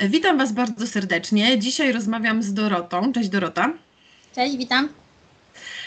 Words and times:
Witam 0.00 0.38
Was 0.38 0.52
bardzo 0.52 0.86
serdecznie. 0.86 1.58
Dzisiaj 1.58 1.92
rozmawiam 1.92 2.42
z 2.42 2.54
Dorotą. 2.54 3.12
Cześć 3.12 3.28
Dorota. 3.28 3.72
Cześć, 4.34 4.56
witam. 4.56 4.88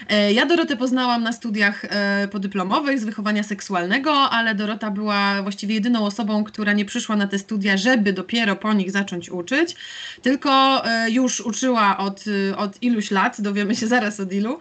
E, 0.10 0.34
ja 0.34 0.46
Dorotę 0.46 0.78
poznałam 0.78 1.24
na 1.24 1.34
studiach 1.34 1.86
e, 1.86 2.28
podyplomowych 2.28 3.00
z 3.00 3.04
wychowania 3.04 3.43
seksualnego, 3.43 4.11
ale 4.14 4.56
Dorota 4.56 4.92
była 4.92 5.42
właściwie 5.43 5.75
jedyną 5.75 6.06
osobą, 6.06 6.43
która 6.43 6.74
nie 6.74 6.86
przyszła 6.86 7.16
na 7.16 7.28
te 7.28 7.39
studia, 7.39 7.78
żeby 7.78 8.14
dopiero 8.14 8.56
po 8.56 8.74
nich 8.74 8.92
zacząć 8.92 9.30
uczyć, 9.30 9.75
tylko 10.21 10.86
e, 10.86 11.12
już 11.12 11.39
uczyła 11.39 11.98
od, 11.98 12.23
od 12.57 12.84
iluś 12.84 13.12
lat, 13.12 13.41
dowiemy 13.41 13.76
się 13.76 13.88
zaraz 13.88 14.20
od 14.20 14.34
ilu, 14.34 14.60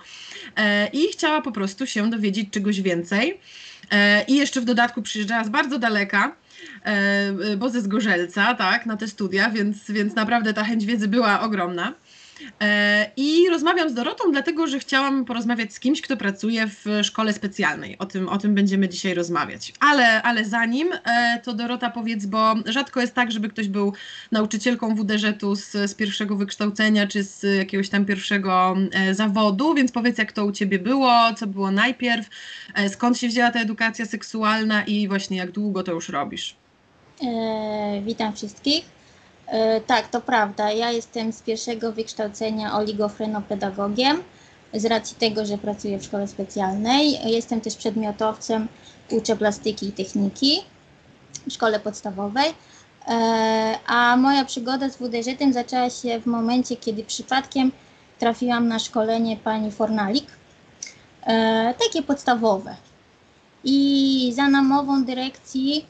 i 0.93 1.09
chciała 1.13 1.43
po 1.43 1.53
prostu 1.53 1.87
się 1.87 2.11
dowiedzieć 2.11 2.51
czegoś 2.51 2.81
więcej. 2.81 3.41
I 4.29 4.37
jeszcze 4.37 4.61
w 4.61 4.65
dodatku 4.65 5.03
przyjeżdżała 5.03 5.45
z 5.45 5.49
bardzo 5.49 5.79
daleka 5.79 6.33
bo 7.57 7.69
ze 7.69 7.81
Zgorzelca, 7.81 8.55
tak, 8.55 8.87
na 8.87 8.97
te 8.97 9.09
studia, 9.09 9.51
więc, 9.51 9.91
więc 9.91 10.15
naprawdę 10.15 10.55
ta 10.55 10.65
chęć 10.65 10.87
wiedzy 10.87 11.09
była 11.09 11.41
ogromna. 11.41 11.95
E, 12.61 13.11
I 13.17 13.49
rozmawiam 13.51 13.91
z 13.91 13.95
Dorotą, 13.95 14.25
dlatego 14.33 14.67
że 14.67 14.79
chciałam 14.79 15.25
porozmawiać 15.25 15.73
z 15.73 15.81
kimś, 15.81 16.01
kto 16.01 16.17
pracuje 16.17 16.67
w 16.67 16.85
szkole 17.03 17.33
specjalnej. 17.33 17.99
O 17.99 18.07
tym, 18.07 18.29
o 18.29 18.39
tym 18.39 18.55
będziemy 18.55 18.89
dzisiaj 18.89 19.15
rozmawiać. 19.15 19.73
Ale, 19.81 20.23
ale 20.23 20.45
zanim, 20.45 20.93
e, 20.93 21.41
to 21.45 21.53
Dorota 21.53 21.91
powiedz, 21.91 22.27
bo 22.27 22.55
rzadko 22.67 23.01
jest 23.01 23.15
tak, 23.15 23.33
żeby 23.33 23.49
ktoś 23.49 23.69
był 23.69 23.93
nauczycielką 24.33 24.95
WDŻ-u 24.95 25.57
z, 25.57 25.71
z 25.71 25.95
pierwszego 25.95 26.37
wykształcenia, 26.37 27.07
czy 27.07 27.23
z 27.23 27.43
jakiegoś 27.59 27.89
tam 27.89 28.05
pierwszego 28.05 28.77
e, 28.93 29.15
zawodu, 29.15 29.75
więc 29.75 29.93
powiedz, 29.93 30.19
jak 30.19 30.33
to 30.33 30.45
u 30.45 30.53
Ciebie 30.53 30.79
było, 30.79 31.35
co 31.37 31.47
było 31.47 31.71
najpierw, 31.71 32.29
skąd 32.89 33.19
się 33.19 33.29
wzięła 33.29 33.51
ta 33.51 33.61
edukacja 33.61 34.07
seksualna 34.07 34.85
i 34.85 35.09
właśnie 35.09 35.37
jak 35.37 35.51
długo 35.51 35.83
to 35.83 35.93
już 35.93 36.09
robisz. 36.09 36.57
E, 37.23 38.03
witam 38.07 38.33
wszystkich. 38.33 38.98
E, 39.49 39.81
tak, 39.81 40.09
to 40.09 40.21
prawda. 40.21 40.73
Ja 40.73 40.91
jestem 40.91 41.33
z 41.33 41.43
pierwszego 41.43 41.93
wykształcenia 41.93 42.77
oligofrenopedagogiem 42.77 44.23
z 44.75 44.85
racji 44.85 45.17
tego, 45.17 45.47
że 45.47 45.59
pracuję 45.59 45.99
w 45.99 46.05
szkole 46.05 46.29
specjalnej. 46.29 47.31
Jestem 47.33 47.61
też 47.61 47.77
przedmiotowcem, 47.77 48.69
uczę 49.11 49.37
plastyki 49.37 49.89
i 49.89 49.93
techniki 49.93 50.61
w 51.49 51.53
szkole 51.53 51.81
podstawowej. 51.81 52.55
E, 53.09 53.79
a 53.87 54.17
moja 54.17 54.45
przygoda 54.45 54.89
z 54.91 54.97
WDŻ 54.97 55.53
zaczęła 55.53 55.91
się 55.91 56.21
w 56.21 56.27
momencie, 56.27 56.77
kiedy 56.77 57.05
przypadkiem 57.05 57.73
trafiłam 58.19 58.69
na 58.69 58.79
szkolenie 58.79 59.37
pani 59.37 59.73
Fornalik, 59.73 60.27
e, 61.27 61.75
takie 61.79 62.03
podstawowe. 62.03 62.77
I 63.65 64.33
za 64.37 64.49
namową 64.49 65.05
dyrekcji 65.05 65.87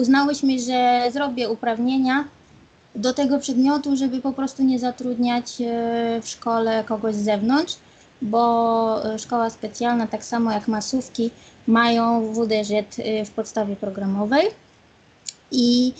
uznałyśmy, 0.00 0.58
że 0.58 1.02
zrobię 1.12 1.48
uprawnienia 1.48 2.24
do 2.94 3.14
tego 3.14 3.38
przedmiotu, 3.38 3.96
żeby 3.96 4.20
po 4.20 4.32
prostu 4.32 4.62
nie 4.62 4.78
zatrudniać 4.78 5.60
e, 5.60 6.20
w 6.22 6.28
szkole 6.28 6.84
kogoś 6.84 7.14
z 7.14 7.24
zewnątrz, 7.24 7.76
bo 8.22 9.14
e, 9.14 9.18
szkoła 9.18 9.50
specjalna, 9.50 10.06
tak 10.06 10.24
samo 10.24 10.52
jak 10.52 10.68
masówki, 10.68 11.30
mają 11.66 12.32
WDŻ 12.32 12.72
e, 12.72 13.24
w 13.24 13.30
podstawie 13.30 13.76
programowej. 13.76 14.46
I, 15.52 15.92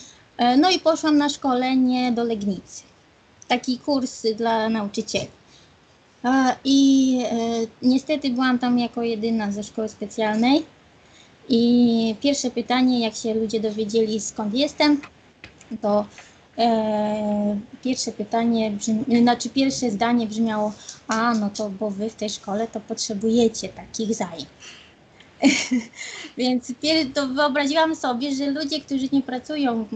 no 0.58 0.70
i 0.70 0.78
poszłam 0.78 1.16
na 1.16 1.28
szkolenie 1.28 2.12
do 2.12 2.24
Legnicy. 2.24 2.82
Taki 3.48 3.78
kurs 3.78 4.26
dla 4.36 4.68
nauczycieli. 4.68 5.28
I 6.64 7.18
niestety 7.82 8.30
byłam 8.30 8.58
tam 8.58 8.78
jako 8.78 9.02
jedyna 9.02 9.52
ze 9.52 9.62
szkoły 9.62 9.88
specjalnej 9.88 10.64
i 11.50 12.14
pierwsze 12.20 12.50
pytanie, 12.50 13.00
jak 13.00 13.14
się 13.14 13.34
ludzie 13.34 13.60
dowiedzieli 13.60 14.20
skąd 14.20 14.54
jestem, 14.54 15.00
to 15.82 16.06
e, 16.58 17.60
pierwsze 17.82 18.12
pytanie, 18.12 18.70
brzmi, 18.70 19.04
znaczy 19.22 19.48
pierwsze 19.48 19.90
zdanie 19.90 20.26
brzmiało, 20.26 20.72
a 21.08 21.34
no 21.34 21.50
to 21.50 21.70
bo 21.70 21.90
wy 21.90 22.10
w 22.10 22.14
tej 22.14 22.30
szkole 22.30 22.68
to 22.68 22.80
potrzebujecie 22.80 23.68
takich 23.68 24.14
zajęć. 24.14 24.46
Więc 26.38 26.72
to 27.14 27.28
wyobraziłam 27.28 27.96
sobie, 27.96 28.34
że 28.34 28.50
ludzie, 28.50 28.80
którzy 28.80 29.08
nie 29.12 29.22
pracują 29.22 29.86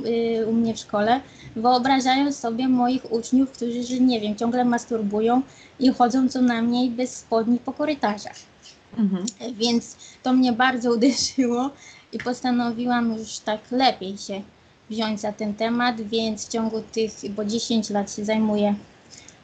y, 0.41 0.47
u 0.47 0.53
mnie 0.53 0.75
w 0.75 0.79
szkole, 0.79 1.21
wyobrażają 1.57 2.33
sobie 2.33 2.69
moich 2.69 3.13
uczniów, 3.13 3.51
którzy, 3.51 4.01
nie 4.01 4.21
wiem, 4.21 4.37
ciągle 4.37 4.65
masturbują 4.65 5.43
i 5.81 5.89
chodzą 5.89 6.29
co 6.29 6.43
najmniej 6.43 6.91
bez 6.91 7.17
spodni 7.17 7.59
po 7.59 7.73
korytarzach. 7.73 8.54
Mhm. 8.99 9.27
Więc 9.55 9.97
to 10.23 10.33
mnie 10.33 10.53
bardzo 10.53 10.93
uderzyło 10.97 11.71
i 12.13 12.19
postanowiłam 12.19 13.13
już 13.19 13.39
tak 13.39 13.61
lepiej 13.71 14.19
się 14.19 14.43
wziąć 14.91 15.21
za 15.21 15.33
ten 15.33 15.55
temat, 15.55 16.01
więc 16.01 16.47
w 16.47 16.53
ciągu 16.53 16.83
tych, 16.93 17.13
bo 17.31 17.45
10 17.45 17.91
lat 17.91 18.13
się 18.13 18.25
zajmuję 18.25 18.75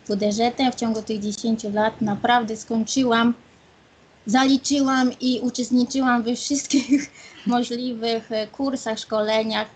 WDŻ-em, 0.09 0.72
w 0.72 0.75
ciągu 0.75 1.03
tych 1.03 1.21
10 1.21 1.65
lat 1.65 2.00
naprawdę 2.00 2.56
skończyłam, 2.56 3.34
zaliczyłam 4.27 5.10
i 5.21 5.41
uczestniczyłam 5.43 6.22
we 6.22 6.37
wszystkich 6.37 7.10
możliwych 7.47 8.28
kursach, 8.53 8.99
szkoleniach 8.99 9.69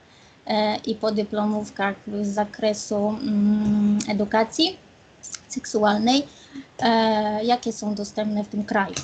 e, 0.46 0.76
i 0.76 0.94
podyplomówkach 0.94 1.96
z 2.22 2.26
zakresu 2.26 3.08
mm, 3.08 3.98
edukacji 4.08 4.76
seksualnej, 5.48 6.22
e, 6.78 7.44
jakie 7.44 7.72
są 7.72 7.94
dostępne 7.94 8.44
w 8.44 8.48
tym 8.48 8.64
kraju. 8.64 8.94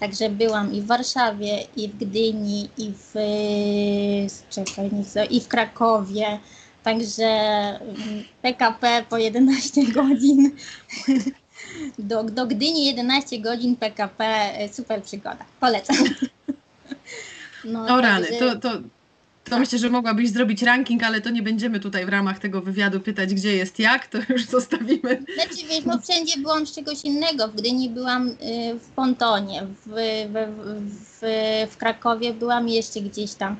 Także 0.00 0.30
byłam 0.30 0.74
i 0.74 0.80
w 0.80 0.86
Warszawie, 0.86 1.58
i 1.76 1.88
w 1.88 1.96
Gdyni, 1.96 2.68
i 2.78 2.92
w, 2.92 3.14
czekaj, 4.50 4.90
nie 4.92 5.24
i 5.24 5.40
w 5.40 5.48
Krakowie. 5.48 6.38
Także 6.82 7.28
PKP 8.42 8.88
mm, 8.88 9.04
po 9.04 9.18
11 9.18 9.86
godzin. 9.92 10.50
Do, 11.98 12.24
do 12.24 12.46
Gdyni 12.46 12.86
11 12.86 13.38
godzin 13.38 13.76
PKP, 13.76 14.52
super 14.72 15.02
przygoda. 15.02 15.44
Polecam. 15.60 15.96
No, 17.64 17.86
o 17.86 18.00
rany, 18.00 18.26
to, 18.38 18.56
to, 18.56 18.70
to 19.50 19.58
myślę, 19.58 19.78
że 19.78 19.90
mogłabyś 19.90 20.30
zrobić 20.30 20.62
ranking, 20.62 21.02
ale 21.02 21.20
to 21.20 21.30
nie 21.30 21.42
będziemy 21.42 21.80
tutaj 21.80 22.06
w 22.06 22.08
ramach 22.08 22.38
tego 22.38 22.60
wywiadu 22.60 23.00
pytać, 23.00 23.34
gdzie 23.34 23.56
jest 23.56 23.78
jak, 23.78 24.06
to 24.06 24.18
już 24.28 24.44
zostawimy. 24.44 25.22
Znaczy 25.34 25.66
wiesz, 25.68 25.84
no 25.84 26.00
wszędzie 26.00 26.40
byłam 26.40 26.66
z 26.66 26.74
czegoś 26.74 27.04
innego. 27.04 27.48
W 27.48 27.54
Gdyni 27.54 27.90
byłam 27.90 28.28
y, 28.28 28.34
w 28.78 28.88
Pontonie, 28.96 29.66
w, 29.86 29.90
w, 30.28 30.46
w, 31.20 31.20
w 31.70 31.76
Krakowie 31.76 32.34
byłam 32.34 32.68
jeszcze 32.68 33.00
gdzieś 33.00 33.34
tam. 33.34 33.56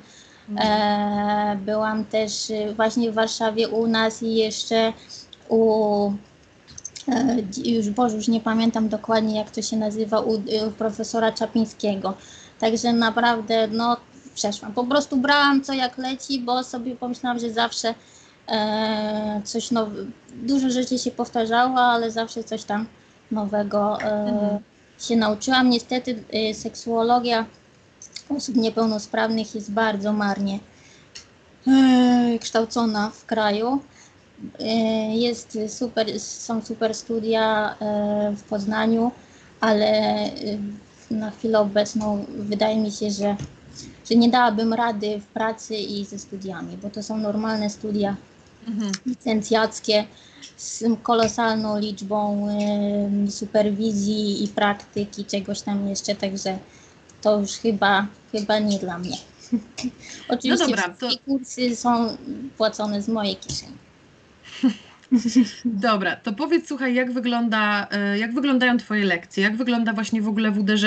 Mhm. 0.49 0.69
E, 0.71 1.57
byłam 1.57 2.05
też 2.05 2.51
y, 2.51 2.75
właśnie 2.77 3.13
w 3.13 3.15
Warszawie 3.15 3.69
u 3.69 3.87
nas 3.87 4.23
i 4.23 4.35
jeszcze 4.35 4.93
u 5.49 6.13
e, 7.09 7.37
już 7.65 7.91
Boże, 7.91 8.17
już 8.17 8.29
nie 8.29 8.41
pamiętam 8.41 8.89
dokładnie 8.89 9.39
jak 9.39 9.51
to 9.51 9.63
się 9.63 9.77
nazywa, 9.77 10.21
u, 10.21 10.33
u 10.35 10.71
profesora 10.79 11.33
Czapińskiego. 11.33 12.15
Także 12.61 12.93
naprawdę 12.93 13.69
no, 13.69 13.97
przeszłam. 14.35 14.73
Po 14.73 14.85
prostu 14.85 15.17
brałam 15.17 15.63
co 15.63 15.73
jak 15.73 15.99
leci, 15.99 16.41
bo 16.41 16.65
sobie 16.65 16.97
pomyślałam, 16.97 17.39
że 17.39 17.51
zawsze 17.51 17.95
e, 18.49 19.41
coś 19.45 19.71
nowego, 19.71 20.11
dużo 20.35 20.71
rzeczy 20.71 20.99
się 20.99 21.11
powtarzało, 21.11 21.81
ale 21.81 22.11
zawsze 22.11 22.45
coś 22.45 22.65
tam 22.65 22.87
nowego 23.31 24.01
e, 24.01 24.05
mhm. 24.05 24.59
się 25.01 25.17
nauczyłam. 25.17 25.71
Niestety 25.71 26.25
e, 26.33 26.55
seksuologia 26.55 27.47
osób 28.29 28.57
niepełnosprawnych 28.57 29.55
jest 29.55 29.73
bardzo 29.73 30.13
marnie 30.13 30.59
e, 31.67 32.39
kształcona 32.39 33.11
w 33.11 33.25
kraju. 33.27 33.81
E, 34.61 34.67
jest 35.17 35.59
super, 35.69 36.21
są 36.21 36.63
super 36.63 36.95
studia 36.95 37.75
e, 37.81 38.33
w 38.37 38.43
Poznaniu, 38.43 39.13
ale 39.61 40.15
na 41.11 41.31
chwilę 41.31 41.59
obecną 41.59 42.25
wydaje 42.29 42.77
mi 42.77 42.93
się, 42.93 43.11
że 43.11 43.37
że 44.11 44.17
nie 44.17 44.29
dałabym 44.29 44.73
rady 44.73 45.21
w 45.21 45.27
pracy 45.27 45.77
i 45.77 46.05
ze 46.05 46.19
studiami, 46.19 46.77
bo 46.83 46.91
to 46.91 47.03
są 47.03 47.19
normalne 47.19 47.71
studia 47.71 48.17
mhm. 48.69 48.93
licencjackie 49.07 50.05
z 50.57 50.85
kolosalną 51.03 51.79
liczbą 51.79 52.49
y, 53.29 53.31
superwizji 53.31 54.45
i 54.45 54.49
praktyki, 54.49 55.25
czegoś 55.25 55.61
tam 55.61 55.89
jeszcze, 55.89 56.15
także 56.15 56.59
to 57.23 57.41
już 57.41 57.51
chyba, 57.51 58.07
chyba 58.33 58.59
nie 58.59 58.79
dla 58.79 58.99
mnie. 58.99 59.17
Oczywiście 60.29 60.65
no 60.65 60.71
dobra, 60.71 60.95
to... 61.01 61.09
kursy 61.25 61.77
są 61.77 62.17
płacone 62.57 63.03
z 63.03 63.09
mojej 63.09 63.37
kieszeni. 63.37 63.77
Dobra, 65.65 66.17
to 66.17 66.33
powiedz, 66.33 66.69
słuchaj, 66.69 66.95
jak, 66.95 67.13
wygląda, 67.13 67.89
e, 67.91 68.19
jak 68.19 68.35
wyglądają 68.35 68.79
Twoje 68.79 69.05
lekcje? 69.05 69.43
Jak 69.43 69.57
wygląda 69.57 69.93
właśnie 69.93 70.23
w 70.23 70.29
ogóle 70.29 70.51
WDŻ 70.51 70.85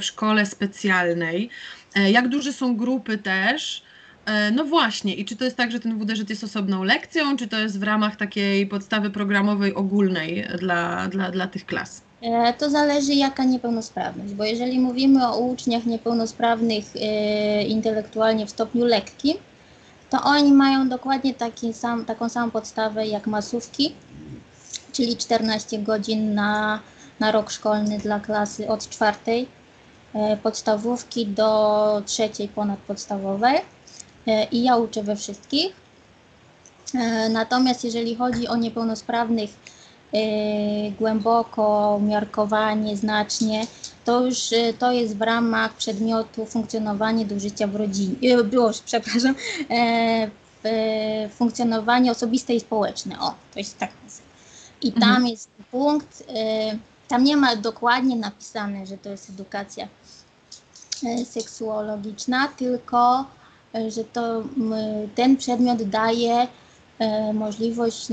w 0.00 0.04
szkole 0.04 0.46
specjalnej? 0.46 1.50
E, 1.94 2.10
jak 2.10 2.28
duże 2.28 2.52
są 2.52 2.76
grupy 2.76 3.18
też? 3.18 3.82
E, 4.26 4.50
no 4.50 4.64
właśnie, 4.64 5.14
i 5.14 5.24
czy 5.24 5.36
to 5.36 5.44
jest 5.44 5.56
tak, 5.56 5.72
że 5.72 5.80
ten 5.80 5.98
WDŻ 5.98 6.30
jest 6.30 6.44
osobną 6.44 6.84
lekcją, 6.84 7.36
czy 7.36 7.48
to 7.48 7.58
jest 7.58 7.80
w 7.80 7.82
ramach 7.82 8.16
takiej 8.16 8.66
podstawy 8.66 9.10
programowej 9.10 9.74
ogólnej 9.74 10.46
dla, 10.58 11.08
dla, 11.08 11.30
dla 11.30 11.46
tych 11.46 11.66
klas? 11.66 12.02
To 12.58 12.70
zależy 12.70 13.14
jaka 13.14 13.44
niepełnosprawność, 13.44 14.34
bo 14.34 14.44
jeżeli 14.44 14.78
mówimy 14.78 15.28
o 15.28 15.38
uczniach 15.38 15.86
niepełnosprawnych 15.86 16.84
intelektualnie 17.68 18.46
w 18.46 18.50
stopniu 18.50 18.84
lekkim, 18.84 19.36
to 20.10 20.22
oni 20.22 20.52
mają 20.52 20.88
dokładnie 20.88 21.34
taki 21.34 21.74
sam, 21.74 22.04
taką 22.04 22.28
samą 22.28 22.50
podstawę 22.50 23.06
jak 23.06 23.26
masówki, 23.26 23.94
czyli 24.92 25.16
14 25.16 25.78
godzin 25.78 26.34
na, 26.34 26.80
na 27.20 27.32
rok 27.32 27.50
szkolny 27.50 27.98
dla 27.98 28.20
klasy 28.20 28.68
od 28.68 28.88
czwartej 28.88 29.42
e, 29.42 29.59
podstawówki 30.42 31.26
do 31.26 32.02
trzeciej 32.06 32.48
ponadpodstawowej 32.48 33.56
e, 34.26 34.44
i 34.44 34.62
ja 34.62 34.76
uczę 34.76 35.02
we 35.02 35.16
wszystkich. 35.16 35.72
E, 36.94 37.28
natomiast 37.28 37.84
jeżeli 37.84 38.16
chodzi 38.16 38.48
o 38.48 38.56
niepełnosprawnych 38.56 39.50
głęboko, 40.98 41.96
umiarkowanie, 42.00 42.96
znacznie, 42.96 43.66
to 44.04 44.26
już 44.26 44.38
to 44.78 44.92
jest 44.92 45.16
w 45.16 45.22
ramach 45.22 45.74
przedmiotu 45.74 46.46
funkcjonowanie 46.46 47.26
do 47.26 47.40
życia 47.40 47.66
w 47.66 47.76
rodzinie, 47.76 48.44
było, 48.44 48.70
przepraszam, 48.84 49.34
funkcjonowanie 51.30 52.10
osobiste 52.10 52.54
i 52.54 52.60
społeczne. 52.60 53.20
O, 53.20 53.34
to 53.52 53.58
jest 53.58 53.78
tak 53.78 53.90
i 54.82 54.92
tam 54.92 55.02
mhm. 55.02 55.26
jest 55.26 55.50
punkt, 55.70 56.24
tam 57.08 57.24
nie 57.24 57.36
ma 57.36 57.56
dokładnie 57.56 58.16
napisane, 58.16 58.86
że 58.86 58.98
to 58.98 59.10
jest 59.10 59.30
edukacja 59.30 59.88
seksuologiczna, 61.24 62.48
tylko 62.48 63.24
y, 63.74 63.90
że 63.90 64.04
to 64.04 64.42
ten 65.14 65.36
przedmiot 65.36 65.82
daje 65.82 66.46
możliwość, 67.34 68.08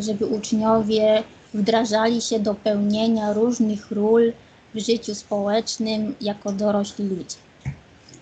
żeby 0.00 0.26
uczniowie 0.26 1.22
wdrażali 1.54 2.20
się 2.20 2.38
do 2.40 2.54
pełnienia 2.54 3.32
różnych 3.32 3.90
ról 3.90 4.32
w 4.74 4.78
życiu 4.78 5.14
społecznym 5.14 6.14
jako 6.20 6.52
dorośli 6.52 7.08
ludzie. 7.08 7.36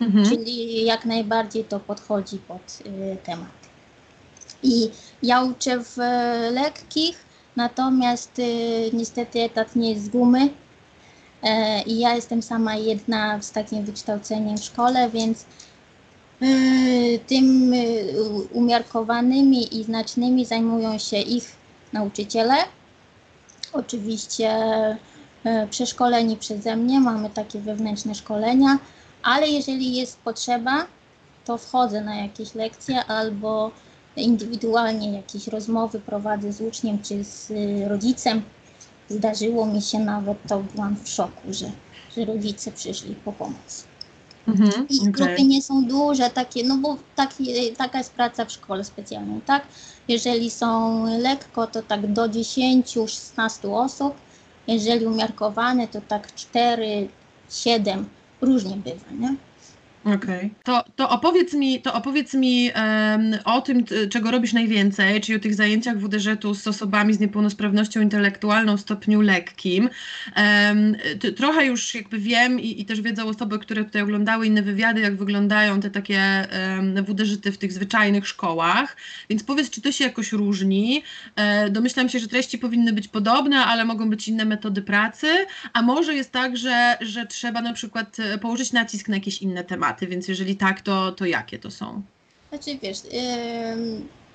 Mhm. 0.01 0.25
Czyli 0.25 0.85
jak 0.85 1.05
najbardziej 1.05 1.65
to 1.65 1.81
podchodzi 1.81 2.39
pod 2.39 2.79
temat. 3.25 3.49
I 4.63 4.91
ja 5.23 5.43
uczę 5.43 5.85
w 5.85 5.97
lekkich, 6.53 7.25
Natomiast 7.57 8.41
niestety 8.93 9.41
etat 9.41 9.77
nie 9.77 9.91
jest 9.91 10.05
z 10.05 10.09
gumy 10.09 10.41
e, 10.41 10.49
i 11.87 11.99
ja 11.99 12.15
jestem 12.15 12.43
sama 12.43 12.77
jedna 12.77 13.43
z 13.43 13.53
takim 13.53 13.85
wykształceniem 13.85 14.59
w 14.59 14.65
szkole, 14.65 15.11
więc 15.11 15.45
y, 16.43 17.21
tym 17.27 17.75
y, 17.75 18.13
umiarkowanymi 18.53 19.81
i 19.81 19.85
znacznymi 19.85 20.45
zajmują 20.45 20.99
się 20.99 21.17
ich 21.17 21.53
nauczyciele. 21.93 22.55
Oczywiście 23.73 24.49
e, 25.45 25.67
przeszkoleni 25.71 26.37
przeze 26.37 26.77
mnie, 26.77 27.01
mamy 27.01 27.31
takie 27.31 27.61
wewnętrzne 27.61 28.15
szkolenia, 28.15 28.79
ale 29.23 29.49
jeżeli 29.49 29.97
jest 29.97 30.19
potrzeba, 30.19 30.87
to 31.45 31.59
wchodzę 31.59 32.01
na 32.01 32.17
jakieś 32.17 32.55
lekcje 32.55 33.05
albo 33.05 33.71
indywidualnie 34.17 35.13
jakieś 35.13 35.47
rozmowy 35.47 36.01
prowadzę 36.01 36.53
z 36.53 36.61
uczniem 36.61 37.03
czy 37.03 37.25
z 37.25 37.53
rodzicem. 37.89 38.43
Zdarzyło 39.11 39.67
mi 39.67 39.83
się 39.83 39.99
nawet, 39.99 40.39
to 40.49 40.61
byłam 40.75 40.97
w 41.05 41.09
szoku, 41.09 41.41
że, 41.51 41.71
że 42.17 42.25
rodzice 42.25 42.73
przyszli 42.73 43.15
po 43.15 43.33
pomoc. 43.33 43.85
Mhm, 44.49 44.89
I 44.89 45.01
okay. 45.01 45.13
grupy 45.13 45.45
nie 45.45 45.63
są 45.63 45.85
duże, 45.85 46.31
takie, 46.31 46.65
no 46.65 46.77
bo 46.77 46.97
taki, 47.17 47.73
taka 47.73 47.99
jest 47.99 48.13
praca 48.13 48.45
w 48.45 48.53
szkole 48.53 48.85
specjalnej, 48.85 49.41
tak? 49.41 49.67
Jeżeli 50.09 50.51
są 50.51 51.05
lekko, 51.19 51.67
to 51.67 51.83
tak 51.83 52.13
do 52.13 52.29
10-16 52.29 53.75
osób. 53.75 54.15
Jeżeli 54.67 55.07
umiarkowane, 55.07 55.89
to 55.89 56.01
tak 56.09 56.35
4, 56.35 57.09
7, 57.51 58.09
różnie 58.41 58.77
bywa, 58.77 59.11
nie? 59.19 59.37
Okej. 60.05 60.17
Okay. 60.17 60.51
To, 60.65 60.85
to 60.97 61.11
opowiedz 61.11 61.55
mi, 61.55 61.83
to 61.83 61.95
opowiedz 61.95 62.35
mi 62.35 62.71
um, 62.71 63.39
o 63.45 63.61
tym, 63.61 63.85
czego 64.11 64.31
robisz 64.31 64.53
najwięcej, 64.53 65.21
czyli 65.21 65.39
o 65.39 65.41
tych 65.41 65.55
zajęciach 65.55 65.99
WDŻ-u 65.99 66.55
z 66.55 66.67
osobami 66.67 67.15
z 67.15 67.21
niepełnosprawnością 67.21 68.01
intelektualną 68.01 68.77
w 68.77 68.81
stopniu 68.81 69.21
lekkim. 69.21 69.91
Um, 70.37 70.97
trochę 71.37 71.67
już 71.67 71.95
jakby 71.95 72.19
wiem 72.19 72.61
i, 72.61 72.81
i, 72.81 72.85
też 72.85 73.01
wiedzą 73.01 73.29
osoby, 73.29 73.59
które 73.59 73.85
tutaj 73.85 74.03
oglądały 74.03 74.47
inne 74.47 74.63
wywiady, 74.63 75.01
jak 75.01 75.17
wyglądają 75.17 75.81
te 75.81 75.91
takie 75.91 76.47
um, 76.77 77.05
WDŻ-y 77.05 77.53
w 77.53 77.59
tych 77.59 77.73
zwyczajnych 77.73 78.29
szkołach, 78.29 78.97
więc 79.31 79.43
powiedz, 79.43 79.71
czy 79.71 79.81
to 79.81 79.93
się 79.93 80.05
jakoś 80.05 80.33
różni. 80.33 81.03
E, 81.37 81.71
domyślam 81.71 82.09
się, 82.09 82.19
że 82.19 82.29
treści 82.29 82.59
powinny 82.59 82.93
być 82.93 83.09
podobne, 83.09 83.57
ale 83.57 83.85
mogą 83.85 84.11
być 84.11 84.29
inne 84.29 84.45
metody 84.45 84.83
pracy, 84.83 85.27
a 85.73 85.83
może 85.83 86.15
jest 86.15 86.33
tak, 86.33 86.57
że, 86.57 86.97
że 87.01 87.27
trzeba 87.27 87.63
na 87.63 87.73
przykład 87.73 88.17
e, 88.21 88.39
położyć 88.39 88.73
nacisk 88.73 89.09
na 89.09 89.15
jakieś 89.15 89.43
inne 89.43 89.65
tematy 89.65 89.90
więc 90.01 90.29
jeżeli 90.29 90.57
tak, 90.57 90.81
to, 90.81 91.13
to 91.13 91.27
jakie 91.27 91.59
to 91.59 91.71
są? 91.71 92.03
Znaczy 92.49 92.79
wiesz, 92.83 92.99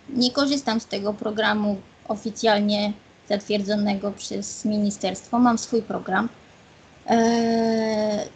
nie 0.09 0.31
korzystam 0.31 0.79
z 0.79 0.85
tego 0.85 1.13
programu 1.13 1.81
oficjalnie 2.07 2.93
zatwierdzonego 3.29 4.11
przez 4.11 4.65
ministerstwo. 4.65 5.39
Mam 5.39 5.57
swój 5.57 5.81
program. 5.81 6.29
Yy, 7.09 7.15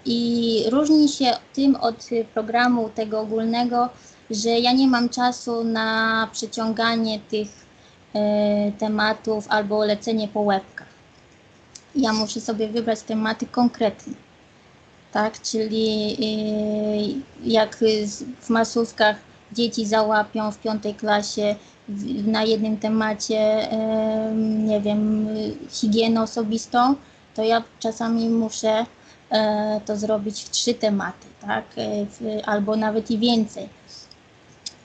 I 0.06 0.64
różni 0.70 1.10
się 1.10 1.32
tym 1.54 1.76
od 1.76 2.10
programu 2.34 2.90
tego 2.90 3.20
ogólnego, 3.20 3.90
że 4.30 4.50
ja 4.50 4.74
nie 4.74 4.88
mam 4.88 5.10
czasu 5.10 5.64
na 5.64 6.28
przeciąganie 6.32 7.20
tych 7.20 7.48
yy, 8.14 8.22
tematów 8.80 9.46
albo 9.50 9.86
lecenie 9.86 10.28
po 10.28 10.40
łebkach. 10.40 10.88
Ja 11.96 12.14
muszę 12.14 12.42
sobie 12.42 12.68
wybrać 12.68 13.02
tematy 13.02 13.46
konkretne 13.46 14.14
tak? 15.12 15.42
Czyli 15.42 16.18
y, 17.44 17.50
jak 17.50 17.78
w 18.42 18.50
masówkach 18.50 19.16
dzieci 19.52 19.86
załapią 19.86 20.52
w 20.52 20.58
piątej 20.58 20.96
klasie 20.96 21.56
na 22.26 22.44
jednym 22.44 22.78
temacie, 22.78 23.70
nie 24.38 24.82
wiem, 24.82 25.28
higienę 25.70 26.22
osobistą, 26.22 26.96
to 27.36 27.44
ja 27.44 27.64
czasami 27.80 28.30
muszę 28.30 28.86
e, 29.30 29.82
to 29.86 29.98
zrobić 29.98 30.44
w 30.44 30.50
trzy 30.50 30.74
tematy, 30.74 31.28
tak? 31.42 31.66
E, 31.78 32.46
albo 32.46 32.76
nawet 32.76 33.12
i 33.12 33.18
więcej. 33.18 33.70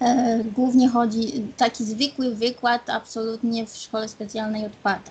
E, 0.01 0.45
głównie 0.45 0.89
chodzi, 0.89 1.43
taki 1.57 1.85
zwykły 1.85 2.35
wykład 2.35 2.91
absolutnie 2.91 3.67
w 3.67 3.77
szkole 3.77 4.09
specjalnej 4.09 4.67
odpada. 4.67 5.11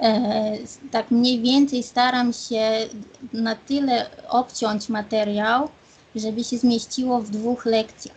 E, 0.00 0.58
tak 0.90 1.10
mniej 1.10 1.40
więcej 1.40 1.82
staram 1.82 2.32
się 2.32 2.88
na 3.32 3.54
tyle 3.54 4.06
obciąć 4.28 4.88
materiał, 4.88 5.68
żeby 6.14 6.44
się 6.44 6.58
zmieściło 6.58 7.20
w 7.20 7.30
dwóch 7.30 7.66
lekcjach. 7.66 8.16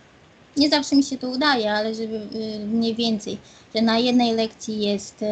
Nie 0.58 0.70
zawsze 0.70 0.96
mi 0.96 1.04
się 1.04 1.18
to 1.18 1.30
udaje, 1.30 1.74
ale 1.74 1.96
żeby 1.96 2.16
y, 2.16 2.66
mniej 2.66 2.96
więcej, 2.96 3.38
że 3.76 3.82
na 3.82 3.98
jednej 3.98 4.36
lekcji 4.36 4.82
jest 4.82 5.26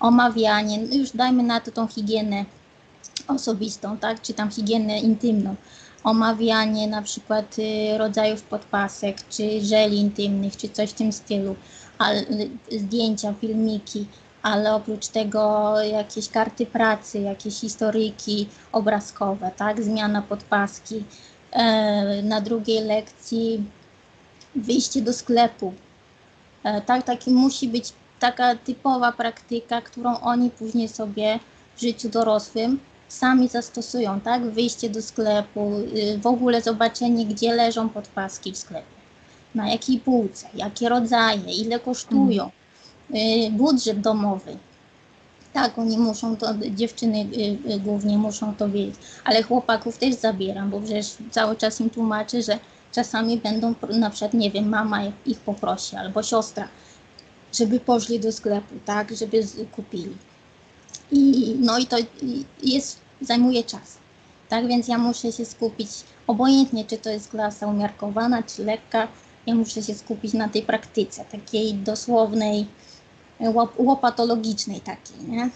omawianie, 0.00 0.78
no 0.78 0.96
już 0.96 1.10
dajmy 1.10 1.42
na 1.42 1.60
to 1.60 1.70
tą 1.70 1.86
higienę 1.86 2.44
osobistą, 3.28 3.98
tak, 3.98 4.22
czy 4.22 4.34
tam 4.34 4.50
higienę 4.50 5.00
intymną, 5.00 5.54
omawianie 6.04 6.86
na 6.86 7.02
przykład 7.02 7.58
y, 7.58 7.98
rodzajów 7.98 8.42
podpasek, 8.42 9.28
czy 9.28 9.60
żeli 9.60 9.98
intymnych, 9.98 10.56
czy 10.56 10.68
coś 10.68 10.90
w 10.90 10.94
tym 10.94 11.12
stylu, 11.12 11.56
ale, 11.98 12.24
zdjęcia, 12.70 13.34
filmiki, 13.40 14.06
ale 14.42 14.74
oprócz 14.74 15.08
tego 15.08 15.74
jakieś 15.82 16.28
karty 16.28 16.66
pracy, 16.66 17.18
jakieś 17.18 17.60
historyjki 17.60 18.48
obrazkowe, 18.72 19.50
tak, 19.56 19.82
zmiana 19.82 20.22
podpaski. 20.22 21.04
E, 21.52 22.22
na 22.22 22.40
drugiej 22.40 22.84
lekcji 22.84 23.64
wyjście 24.54 25.02
do 25.02 25.12
sklepu. 25.12 25.72
E, 26.64 26.80
tak, 26.80 27.02
taki 27.02 27.30
musi 27.30 27.68
być 27.68 27.92
taka 28.18 28.54
typowa 28.54 29.12
praktyka, 29.12 29.80
którą 29.80 30.20
oni 30.20 30.50
później 30.50 30.88
sobie 30.88 31.38
w 31.76 31.80
życiu 31.80 32.08
dorosłym 32.08 32.78
sami 33.08 33.48
zastosują, 33.48 34.20
tak? 34.20 34.50
Wyjście 34.50 34.90
do 34.90 35.02
sklepu, 35.02 35.72
y, 35.96 36.18
w 36.18 36.26
ogóle 36.26 36.62
zobaczenie, 36.62 37.26
gdzie 37.26 37.54
leżą 37.54 37.88
podpaski 37.88 38.52
w 38.52 38.58
sklepie, 38.58 38.96
na 39.54 39.70
jakiej 39.70 40.00
półce, 40.00 40.48
jakie 40.54 40.88
rodzaje, 40.88 41.52
ile 41.54 41.80
kosztują. 41.80 42.50
Y, 43.14 43.50
budżet 43.50 44.00
domowy. 44.00 44.56
Tak, 45.52 45.78
oni 45.78 45.98
muszą 45.98 46.36
to, 46.36 46.54
dziewczyny 46.70 47.18
y, 47.18 47.72
y, 47.72 47.80
głównie 47.80 48.18
muszą 48.18 48.54
to 48.54 48.68
wiedzieć, 48.68 48.94
ale 49.24 49.42
chłopaków 49.42 49.98
też 49.98 50.14
zabieram, 50.14 50.70
bo 50.70 50.80
przecież 50.80 51.06
cały 51.30 51.56
czas 51.56 51.80
im 51.80 51.90
tłumaczę, 51.90 52.42
że 52.42 52.58
czasami 52.92 53.36
będą, 53.36 53.74
na 53.88 54.10
przykład, 54.10 54.34
nie 54.34 54.50
wiem, 54.50 54.68
mama 54.68 55.00
ich 55.26 55.40
poprosi 55.40 55.96
albo 55.96 56.22
siostra, 56.22 56.68
żeby 57.58 57.80
poszli 57.80 58.20
do 58.20 58.32
sklepu, 58.32 58.74
tak, 58.84 59.16
żeby 59.16 59.46
kupili. 59.72 60.16
I, 61.10 61.54
no 61.60 61.78
i 61.78 61.86
to 61.86 61.96
jest, 62.62 63.00
zajmuje 63.20 63.64
czas. 63.64 63.98
Tak 64.48 64.66
więc 64.66 64.88
ja 64.88 64.98
muszę 64.98 65.32
się 65.32 65.44
skupić, 65.44 65.90
obojętnie 66.26 66.84
czy 66.84 66.98
to 66.98 67.10
jest 67.10 67.30
klasa 67.30 67.66
umiarkowana, 67.66 68.42
czy 68.42 68.64
lekka, 68.64 69.08
ja 69.46 69.54
muszę 69.54 69.82
się 69.82 69.94
skupić 69.94 70.32
na 70.32 70.48
tej 70.48 70.62
praktyce, 70.62 71.24
takiej 71.24 71.74
dosłownej, 71.74 72.66
łopatologicznej 73.78 74.80
takiej, 74.80 75.28
nie? 75.28 75.50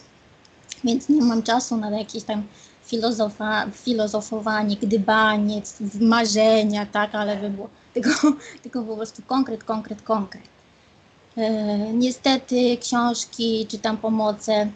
Więc 0.85 1.09
nie 1.09 1.23
mam 1.23 1.43
czasu 1.43 1.77
na 1.77 1.91
jakieś 1.91 2.25
tam 2.25 2.43
filozofa, 2.85 3.67
filozofowanie, 3.73 4.77
gdybanie, 4.77 5.63
marzenia, 6.01 6.87
tak, 6.87 7.15
ale 7.15 7.37
by 7.37 7.51
było 7.51 7.69
tylko, 7.95 8.11
tylko 8.63 8.83
po 8.83 8.97
prostu 8.97 9.23
konkret, 9.23 9.65
konkret, 9.65 10.03
konkret. 10.03 10.43
E, 11.37 11.93
niestety 11.93 12.77
książki 12.77 13.67
czy 13.71 13.79
tam 13.79 13.97
pomoce 13.97 14.69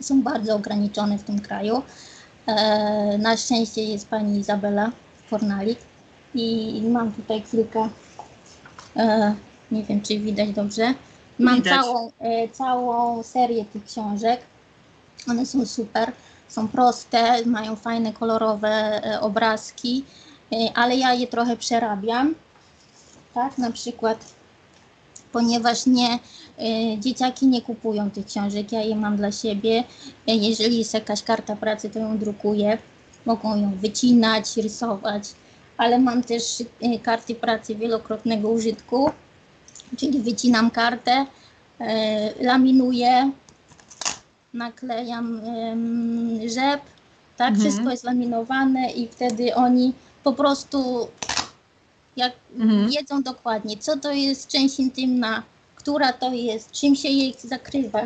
są 0.00 0.22
bardzo 0.22 0.54
ograniczone 0.54 1.18
w 1.18 1.22
tym 1.22 1.40
kraju. 1.40 1.82
E, 2.46 3.18
na 3.18 3.36
szczęście 3.36 3.84
jest 3.84 4.08
pani 4.08 4.38
Izabela 4.38 4.92
Fornalik 5.26 5.78
i 6.34 6.82
mam 6.90 7.12
tutaj 7.12 7.42
kilka, 7.42 7.88
e, 8.96 9.34
nie 9.70 9.84
wiem 9.84 10.00
czy 10.00 10.18
widać 10.18 10.50
dobrze, 10.50 10.94
mam 11.38 11.62
całą, 11.62 12.12
e, 12.20 12.48
całą 12.48 13.22
serię 13.22 13.64
tych 13.64 13.84
książek. 13.84 14.40
One 15.28 15.46
są 15.46 15.66
super, 15.66 16.12
są 16.48 16.68
proste, 16.68 17.46
mają 17.46 17.76
fajne, 17.76 18.12
kolorowe 18.12 18.68
e, 19.04 19.20
obrazki, 19.20 20.04
e, 20.52 20.56
ale 20.74 20.96
ja 20.96 21.14
je 21.14 21.26
trochę 21.26 21.56
przerabiam. 21.56 22.34
Tak, 23.34 23.58
na 23.58 23.70
przykład, 23.70 24.24
ponieważ 25.32 25.86
nie, 25.86 26.18
dzieciaki 26.98 27.46
nie 27.46 27.62
kupują 27.62 28.10
tych 28.10 28.26
książek, 28.26 28.72
ja 28.72 28.82
je 28.82 28.96
mam 28.96 29.16
dla 29.16 29.32
siebie. 29.32 29.84
Jeżeli 30.26 30.78
jest 30.78 30.94
jakaś 30.94 31.22
karta 31.22 31.56
pracy, 31.56 31.90
to 31.90 31.98
ją 31.98 32.18
drukuję. 32.18 32.78
Mogą 33.26 33.56
ją 33.56 33.72
wycinać, 33.76 34.56
rysować, 34.56 35.24
ale 35.76 35.98
mam 35.98 36.22
też 36.22 36.62
karty 37.02 37.34
pracy 37.34 37.74
wielokrotnego 37.74 38.48
użytku, 38.48 39.10
czyli 39.96 40.20
wycinam 40.20 40.70
kartę, 40.70 41.26
e, 41.80 42.44
laminuję, 42.44 43.30
naklejam 44.54 45.40
rzep, 46.46 46.80
tak, 47.36 47.48
Mhm. 47.48 47.60
wszystko 47.60 47.90
jest 47.90 48.04
laminowane 48.04 48.90
i 48.92 49.08
wtedy 49.08 49.54
oni 49.54 49.92
po 50.24 50.32
prostu 50.32 51.08
jak 52.16 52.32
Mhm. 52.58 52.90
wiedzą 52.90 53.22
dokładnie, 53.22 53.76
co 53.76 53.96
to 53.96 54.12
jest 54.12 54.48
część 54.48 54.80
intymna, 54.80 55.42
która 55.74 56.12
to 56.12 56.32
jest, 56.32 56.70
czym 56.72 56.96
się 56.96 57.08
jej 57.08 57.34
zakrywa 57.44 58.00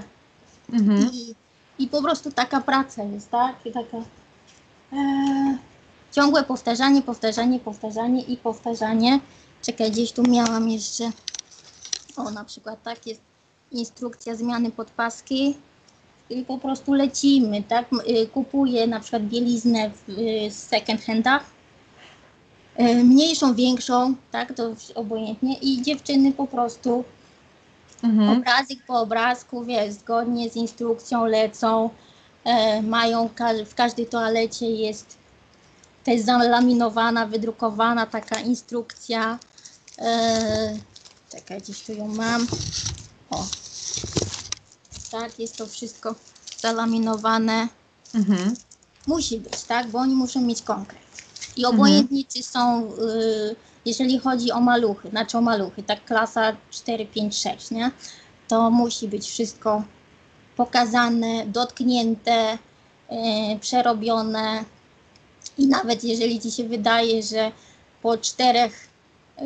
Mhm. 0.73 1.11
i, 1.13 1.35
i 1.79 1.87
po 1.89 2.03
prostu 2.03 2.31
taka 2.33 2.61
praca 2.61 3.03
jest, 3.05 3.31
tak, 3.31 3.57
I 3.67 3.73
taka 3.73 3.97
e, 4.93 5.59
ciągłe 6.13 6.45
powtarzanie, 6.45 7.03
powtarzanie, 7.03 7.59
powtarzanie 7.61 8.23
i 8.23 8.37
powtarzanie. 8.37 9.21
Czekaj, 9.63 9.91
gdzieś 9.91 10.13
tu 10.13 10.23
miałam 10.23 10.69
jeszcze, 10.71 11.11
o 12.19 12.31
na 12.31 12.45
przykład 12.45 12.83
tak 12.83 13.07
jest 13.07 13.21
instrukcja 13.73 14.35
zmiany 14.35 14.71
podpaski, 14.71 15.57
i 16.31 16.45
po 16.45 16.59
prostu 16.59 16.95
lecimy, 16.95 17.63
tak? 17.63 17.87
Y, 17.93 18.27
Kupuję 18.27 18.87
na 18.87 19.01
przykład 19.01 19.23
bieliznę 19.23 19.91
w 19.91 20.09
y, 20.09 20.51
second 20.51 21.03
handach, 21.03 21.45
y, 22.81 23.05
mniejszą, 23.05 23.55
większą, 23.55 24.15
tak? 24.33 24.55
To 24.55 24.75
obojętnie 24.95 25.59
i 25.59 25.83
dziewczyny 25.83 26.33
po 26.33 26.47
prostu 26.47 27.05
Mhm. 28.03 28.39
obrazek 28.39 28.79
po 28.87 29.01
obrazku, 29.01 29.65
wiesz, 29.65 29.93
zgodnie 29.93 30.51
z 30.51 30.57
instrukcją 30.57 31.27
lecą, 31.27 31.91
e, 32.45 32.83
mają, 32.83 33.31
w 33.67 33.75
każdej 33.75 34.07
toalecie 34.07 34.71
jest 34.71 35.17
też 36.05 36.21
zalaminowana, 36.21 37.27
wydrukowana 37.27 38.07
taka 38.07 38.41
instrukcja. 38.41 39.39
Czekaj, 41.47 41.63
gdzieś 41.63 41.83
tu 41.83 41.93
ją 41.93 42.09
mam. 42.09 42.47
O. 43.31 43.47
Tak, 45.11 45.39
jest 45.39 45.57
to 45.57 45.67
wszystko 45.67 46.15
zalaminowane. 46.61 47.69
Mhm. 48.15 48.55
Musi 49.07 49.41
być, 49.41 49.63
tak, 49.63 49.89
bo 49.91 49.99
oni 49.99 50.15
muszą 50.15 50.41
mieć 50.41 50.63
konkret. 50.63 51.03
I 51.57 51.65
obojętnie 51.65 52.25
czy 52.25 52.43
są, 52.43 52.93
y, 52.93 53.57
jeżeli 53.85 54.19
chodzi 54.19 54.53
o 54.53 54.61
maluchy, 54.61 55.11
znaczy 55.11 55.39
o 55.39 55.41
maluchy, 55.41 55.83
tak 55.83 56.05
klasa 56.05 56.57
4, 56.71 57.07
5, 57.07 57.37
6, 57.39 57.71
nie? 57.71 57.91
To 58.49 58.71
musi 58.71 59.09
być 59.09 59.29
wszystko 59.29 59.83
pokazane, 60.57 61.47
dotknięte, 61.47 62.55
y, 62.55 63.59
przerobione. 63.61 64.65
I 65.59 65.67
nawet 65.67 66.05
jeżeli 66.05 66.41
ci 66.41 66.51
się 66.53 66.65
wydaje, 66.65 67.23
że 67.23 67.53
po 68.03 68.19
czterech 68.19 68.86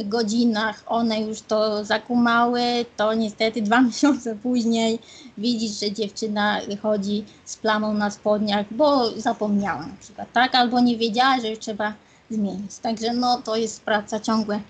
godzinach 0.05 0.83
one 0.87 1.21
już 1.21 1.41
to 1.43 1.85
zakumały, 1.85 2.63
to 2.97 3.15
niestety 3.15 3.63
dwa 3.63 3.81
miesiące 3.91 4.37
później 4.37 4.99
widzisz, 5.39 5.81
że 5.81 5.93
dziewczyna 5.93 6.61
chodzi 6.83 7.25
z 7.45 7.57
plamą 7.57 7.95
na 7.95 8.11
spodniach, 8.11 8.67
bo 8.71 9.11
zapomniała 9.21 9.81
na 9.81 9.97
przykład, 10.01 10.33
tak? 10.33 10.55
Albo 10.55 10.81
nie 10.81 10.97
wiedziała, 10.97 11.41
że 11.41 11.49
już 11.51 11.59
trzeba 11.59 11.95
zmienić. 12.31 12.77
Także 12.83 13.13
no 13.13 13.43
to 13.45 13.57
jest 13.57 13.83
praca 13.83 14.21
ciągłe, 14.21 14.61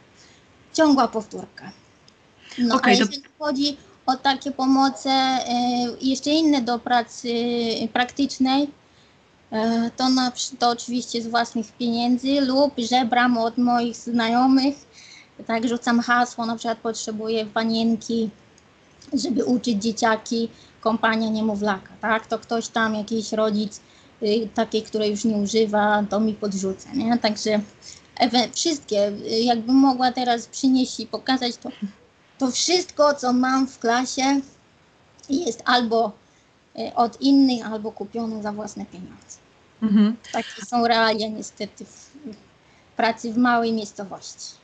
ciągła 0.72 1.08
powtórka. 1.08 1.72
No 2.58 2.74
Okej, 2.74 2.94
a 2.94 2.96
to- 2.96 3.02
jeżeli 3.04 3.22
chodzi 3.38 3.76
o 4.06 4.16
takie 4.16 4.50
pomoce 4.50 5.10
y, 5.10 6.04
jeszcze 6.06 6.30
inne 6.30 6.62
do 6.62 6.78
pracy 6.78 7.32
praktycznej, 7.92 8.62
y, 8.62 8.66
to, 9.96 10.08
na, 10.08 10.32
to 10.58 10.70
oczywiście 10.70 11.22
z 11.22 11.26
własnych 11.26 11.72
pieniędzy 11.72 12.40
lub 12.40 12.74
żebram 12.78 13.38
od 13.38 13.58
moich 13.58 13.96
znajomych. 13.96 14.89
Tak, 15.46 15.68
rzucam 15.68 16.00
hasło, 16.00 16.46
na 16.46 16.56
przykład 16.56 16.78
potrzebuję 16.78 17.46
panienki, 17.46 18.30
żeby 19.12 19.44
uczyć 19.44 19.82
dzieciaki 19.82 20.48
kąpania 20.80 21.28
niemowlaka, 21.28 21.90
tak? 22.00 22.26
To 22.26 22.38
ktoś 22.38 22.68
tam, 22.68 22.94
jakiś 22.94 23.32
rodzic 23.32 23.80
y, 24.22 24.48
takiej, 24.54 24.82
której 24.82 25.10
już 25.10 25.24
nie 25.24 25.36
używa, 25.36 26.04
to 26.10 26.20
mi 26.20 26.34
podrzuca, 26.34 26.92
nie? 26.94 27.18
Także 27.18 27.60
wszystkie, 28.54 29.08
y, 29.08 29.40
jakbym 29.40 29.76
mogła 29.76 30.12
teraz 30.12 30.46
przynieść 30.46 31.00
i 31.00 31.06
pokazać 31.06 31.56
to, 31.56 31.68
to 32.38 32.50
wszystko, 32.50 33.14
co 33.14 33.32
mam 33.32 33.66
w 33.66 33.78
klasie 33.78 34.40
jest 35.28 35.62
albo 35.64 36.12
y, 36.78 36.94
od 36.94 37.20
innych, 37.20 37.66
albo 37.66 37.92
kupione 37.92 38.42
za 38.42 38.52
własne 38.52 38.86
pieniądze. 38.86 39.38
Mhm. 39.82 40.16
Takie 40.32 40.66
są 40.66 40.86
realia 40.86 41.28
niestety 41.28 41.84
w 41.84 42.10
pracy 42.96 43.32
w 43.32 43.36
małej 43.36 43.72
miejscowości. 43.72 44.59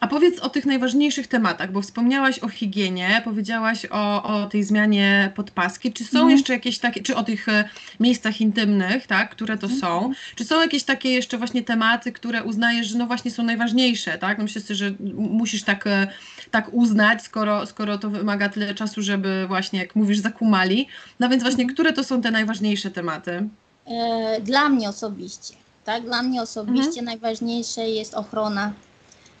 A 0.00 0.06
powiedz 0.06 0.38
o 0.40 0.48
tych 0.48 0.66
najważniejszych 0.66 1.26
tematach, 1.26 1.72
bo 1.72 1.82
wspomniałaś 1.82 2.38
o 2.38 2.48
higienie, 2.48 3.20
powiedziałaś 3.24 3.86
o, 3.90 4.22
o 4.22 4.46
tej 4.46 4.64
zmianie 4.64 5.32
podpaski. 5.34 5.92
Czy 5.92 6.04
są 6.04 6.18
Mhm. 6.18 6.30
jeszcze 6.30 6.52
jakieś 6.52 6.78
takie, 6.78 7.02
czy 7.02 7.16
o 7.16 7.22
tych 7.22 7.48
e, 7.48 7.64
miejscach 8.00 8.40
intymnych, 8.40 9.06
tak, 9.06 9.30
które 9.30 9.58
to 9.58 9.68
są? 9.68 10.12
Czy 10.34 10.44
są 10.44 10.60
jakieś 10.60 10.82
takie 10.84 11.10
jeszcze 11.10 11.38
właśnie 11.38 11.62
tematy, 11.62 12.12
które 12.12 12.42
uznajesz, 12.44 12.86
że 12.86 12.98
no 12.98 13.06
właśnie 13.06 13.30
są 13.30 13.42
najważniejsze, 13.42 14.18
tak? 14.18 14.38
No 14.38 14.44
myślę 14.44 14.60
sobie, 14.60 14.74
że 14.74 14.94
musisz 15.16 15.62
tak, 15.62 15.86
e, 15.86 16.06
tak 16.50 16.68
uznać, 16.74 17.22
skoro, 17.22 17.66
skoro 17.66 17.98
to 17.98 18.10
wymaga 18.10 18.48
tyle 18.48 18.74
czasu, 18.74 19.02
żeby 19.02 19.44
właśnie, 19.48 19.78
jak 19.78 19.96
mówisz, 19.96 20.18
zakumali. 20.18 20.88
No 21.20 21.28
więc 21.28 21.42
właśnie, 21.42 21.62
Mhm. 21.62 21.74
które 21.74 21.92
to 21.92 22.04
są 22.04 22.22
te 22.22 22.30
najważniejsze 22.30 22.90
tematy? 22.90 23.48
E, 23.86 24.40
Dla 24.40 24.68
mnie 24.68 24.88
osobiście, 24.88 25.54
tak? 25.84 26.04
Dla 26.04 26.22
mnie 26.22 26.42
osobiście 26.42 27.02
najważniejsze 27.02 27.88
jest 27.88 28.14
ochrona 28.14 28.72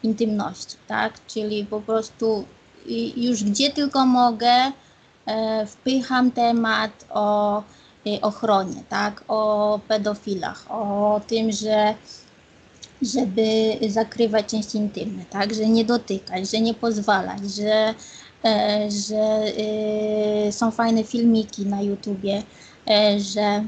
intymności, 0.02 0.76
tak? 0.88 1.26
Czyli 1.26 1.66
po 1.66 1.80
prostu 1.80 2.44
już 3.16 3.44
gdzie 3.44 3.70
tylko 3.70 4.06
mogę, 4.06 4.72
e, 5.26 5.66
wpycham 5.66 6.30
temat 6.30 7.06
o 7.10 7.58
e, 8.06 8.20
ochronie, 8.20 8.82
tak? 8.88 9.24
O 9.28 9.80
pedofilach, 9.88 10.64
o 10.68 11.20
tym, 11.26 11.52
że 11.52 11.94
żeby 13.02 13.78
zakrywać 13.88 14.46
części 14.46 14.78
intymne, 14.78 15.24
tak? 15.30 15.54
Że 15.54 15.66
nie 15.66 15.84
dotykać, 15.84 16.50
że 16.50 16.60
nie 16.60 16.74
pozwalać, 16.74 17.40
że, 17.54 17.94
e, 18.44 18.88
że 18.90 19.42
są 20.52 20.70
fajne 20.70 21.04
filmiki 21.04 21.66
na 21.66 21.82
YouTubie, 21.82 22.42
że 23.18 23.64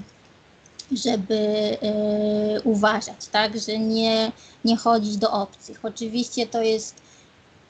żeby 0.92 1.34
e, 1.82 2.60
uważać, 2.64 3.26
tak, 3.32 3.58
że 3.60 3.78
nie, 3.78 4.32
nie 4.64 4.76
chodzić 4.76 5.16
do 5.16 5.32
obcych. 5.32 5.84
Oczywiście 5.84 6.46
to 6.46 6.62
jest, 6.62 6.94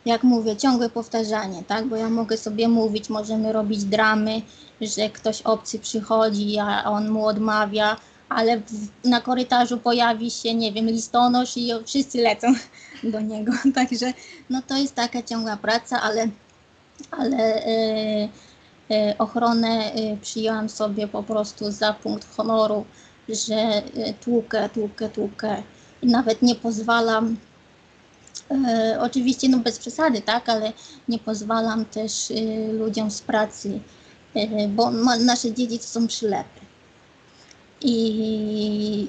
jak 0.05 0.23
mówię, 0.23 0.57
ciągłe 0.57 0.91
powtarzanie, 0.91 1.63
tak, 1.63 1.87
bo 1.87 1.97
ja 1.97 2.11
mogę 2.11 2.37
sobie 2.37 2.69
mówić, 2.69 3.09
możemy 3.09 3.53
robić 3.53 3.85
dramy, 3.85 4.43
że 4.81 5.11
ktoś 5.11 5.43
obcy 5.43 5.79
przychodzi, 5.79 6.59
a 6.59 6.85
on 6.85 7.11
mu 7.11 7.27
odmawia, 7.27 7.97
ale 8.29 8.61
w, 8.61 8.89
na 9.05 9.21
korytarzu 9.21 9.79
pojawi 9.79 10.31
się, 10.31 10.55
nie 10.55 10.73
wiem, 10.73 10.87
listonosz 10.87 11.57
i 11.57 11.71
wszyscy 11.87 12.19
lecą 12.19 12.47
do 13.13 13.21
niego. 13.21 13.53
Także 13.75 14.13
no 14.51 14.63
to 14.67 14.77
jest 14.77 14.95
taka 14.95 15.23
ciągła 15.23 15.57
praca, 15.57 16.03
ale, 16.03 16.29
ale 17.11 17.37
e, 17.37 18.29
e, 18.91 19.19
ochronę 19.19 19.93
przyjęłam 20.23 20.69
sobie 20.69 21.09
po 21.09 21.23
prostu 21.23 21.71
za 21.71 21.93
punkt 21.93 22.37
honoru, 22.37 22.85
że 23.29 23.55
e, 23.55 23.83
tłukę, 24.21 24.69
tłukę, 24.69 25.09
tłukę 25.09 25.63
nawet 26.05 26.43
nie 26.43 26.55
pozwalam, 26.55 27.37
e, 28.51 28.99
oczywiście 29.01 29.49
no 29.49 29.59
bez 29.59 29.79
przesady, 29.79 30.21
tak, 30.21 30.49
ale 30.49 30.73
nie 31.09 31.19
pozwalam 31.19 31.85
też 31.85 32.31
e, 32.31 32.73
ludziom 32.73 33.11
z 33.11 33.23
pracy, 33.23 33.81
e, 34.35 34.69
bo 34.69 34.91
ma, 34.91 35.17
nasze 35.17 35.53
dzieci 35.53 35.79
są 35.79 36.07
przylepy. 36.07 36.61
I 37.81 39.09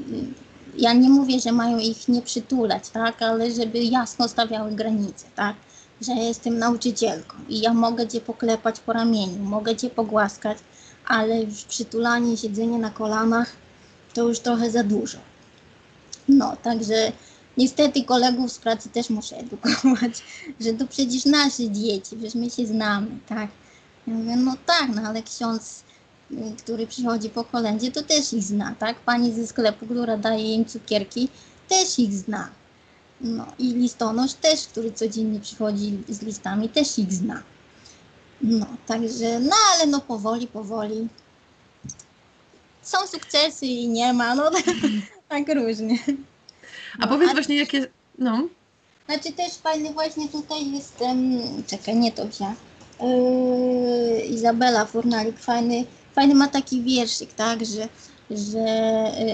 ja 0.77 0.93
nie 0.93 1.09
mówię, 1.09 1.39
że 1.39 1.51
mają 1.51 1.77
ich 1.77 2.07
nie 2.07 2.21
przytulać, 2.21 2.89
tak, 2.89 3.21
ale 3.21 3.51
żeby 3.51 3.83
jasno 3.83 4.27
stawiały 4.27 4.71
granice, 4.71 5.25
tak, 5.35 5.55
że 6.01 6.13
jestem 6.13 6.59
nauczycielką 6.59 7.37
i 7.49 7.59
ja 7.59 7.73
mogę 7.73 8.07
cię 8.07 8.21
poklepać 8.21 8.79
po 8.79 8.93
ramieniu, 8.93 9.43
mogę 9.43 9.75
cię 9.75 9.89
pogłaskać, 9.89 10.57
ale 11.05 11.35
przytulanie, 11.67 12.37
siedzenie 12.37 12.77
na 12.77 12.89
kolanach 12.89 13.64
to 14.15 14.27
już 14.27 14.39
trochę 14.39 14.71
za 14.71 14.83
dużo. 14.83 15.17
No, 16.27 16.57
także 16.63 17.11
niestety 17.57 18.03
kolegów 18.03 18.51
z 18.51 18.59
pracy 18.59 18.89
też 18.89 19.09
muszę 19.09 19.37
edukować, 19.37 20.23
że 20.63 20.73
to 20.73 20.87
przecież 20.87 21.25
nasze 21.25 21.69
dzieci, 21.69 22.15
przecież 22.15 22.35
my 22.35 22.49
się 22.49 22.67
znamy, 22.67 23.07
tak. 23.27 23.49
Ja 24.07 24.13
mówię, 24.13 24.35
no 24.35 24.55
tak, 24.65 24.89
no 24.95 25.01
ale 25.01 25.23
ksiądz, 25.23 25.83
y, 26.31 26.35
który 26.57 26.87
przychodzi 26.87 27.29
po 27.29 27.43
kolędzie, 27.43 27.91
to 27.91 28.03
też 28.03 28.33
ich 28.33 28.43
zna, 28.43 28.75
tak? 28.79 28.99
Pani 28.99 29.33
ze 29.33 29.47
sklepu, 29.47 29.85
która 29.85 30.17
daje 30.17 30.55
im 30.55 30.65
cukierki, 30.65 31.29
też 31.69 31.99
ich 31.99 32.13
zna. 32.13 32.49
No 33.21 33.45
i 33.59 33.73
listonosz 33.73 34.33
też, 34.33 34.67
który 34.67 34.91
codziennie 34.91 35.39
przychodzi 35.39 35.97
z 36.09 36.21
listami, 36.21 36.69
też 36.69 36.99
ich 36.99 37.13
zna. 37.13 37.43
No, 38.41 38.65
także, 38.85 39.39
no 39.39 39.55
ale 39.73 39.87
no 39.87 40.01
powoli, 40.01 40.47
powoli. 40.47 41.07
Są 42.85 43.07
sukcesy 43.07 43.65
i 43.65 43.87
nie 43.87 44.13
ma, 44.13 44.35
no 44.35 44.51
tak 45.29 45.49
różnie. 45.55 45.97
A 46.99 47.07
powiedz 47.07 47.31
właśnie 47.31 47.55
jakie, 47.55 47.87
no. 48.19 48.47
Znaczy 49.05 49.33
też 49.33 49.53
fajny 49.53 49.93
właśnie 49.93 50.29
tutaj 50.29 50.71
jest, 50.71 51.01
um, 51.01 51.63
czekaj, 51.67 51.95
nie 51.95 52.11
to 52.11 52.25
wziąłem. 52.27 52.55
Yy, 53.01 54.21
Izabela 54.21 54.85
Furnalik, 54.85 55.39
fajny, 55.39 55.85
fajny 56.15 56.35
ma 56.35 56.47
taki 56.47 56.81
wierszyk, 56.81 57.33
tak, 57.33 57.65
że, 57.65 57.87
że 58.31 58.59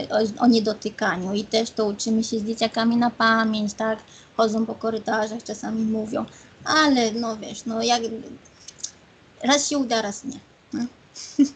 yy, 0.09 0.37
o, 0.39 0.43
o 0.43 0.47
niedotykaniu 0.47 1.33
i 1.33 1.43
też 1.43 1.69
to 1.69 1.85
uczymy 1.85 2.23
się 2.23 2.39
z 2.39 2.43
dzieciakami 2.43 2.97
na 2.97 3.09
pamięć, 3.09 3.73
tak, 3.73 3.99
chodzą 4.37 4.65
po 4.65 4.75
korytarzach, 4.75 5.43
czasami 5.43 5.83
mówią, 5.83 6.25
ale 6.65 7.11
no 7.11 7.37
wiesz, 7.37 7.65
no 7.65 7.83
jak 7.83 8.01
raz 9.43 9.69
się 9.69 9.77
uda, 9.77 10.01
raz 10.01 10.23
nie. 10.23 10.39
No. 10.73 10.85